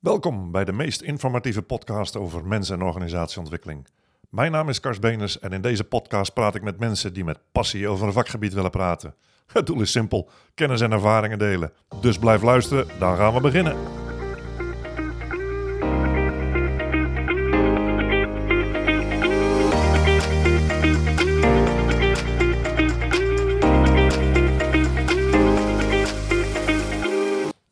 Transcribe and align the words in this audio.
Welkom 0.00 0.50
bij 0.50 0.64
de 0.64 0.72
meest 0.72 1.00
informatieve 1.00 1.62
podcast 1.62 2.16
over 2.16 2.46
mens- 2.46 2.70
en 2.70 2.82
organisatieontwikkeling. 2.82 3.86
Mijn 4.28 4.52
naam 4.52 4.68
is 4.68 4.80
Kars 4.80 4.98
Beners 4.98 5.38
en 5.38 5.52
in 5.52 5.60
deze 5.60 5.84
podcast 5.84 6.32
praat 6.32 6.54
ik 6.54 6.62
met 6.62 6.78
mensen 6.78 7.12
die 7.12 7.24
met 7.24 7.38
passie 7.52 7.88
over 7.88 8.06
een 8.06 8.12
vakgebied 8.12 8.52
willen 8.52 8.70
praten. 8.70 9.14
Het 9.46 9.66
doel 9.66 9.80
is 9.80 9.90
simpel: 9.90 10.30
kennis 10.54 10.80
en 10.80 10.92
ervaringen 10.92 11.38
delen. 11.38 11.72
Dus 12.00 12.18
blijf 12.18 12.42
luisteren, 12.42 12.88
dan 12.98 13.16
gaan 13.16 13.34
we 13.34 13.40
beginnen. 13.40 13.76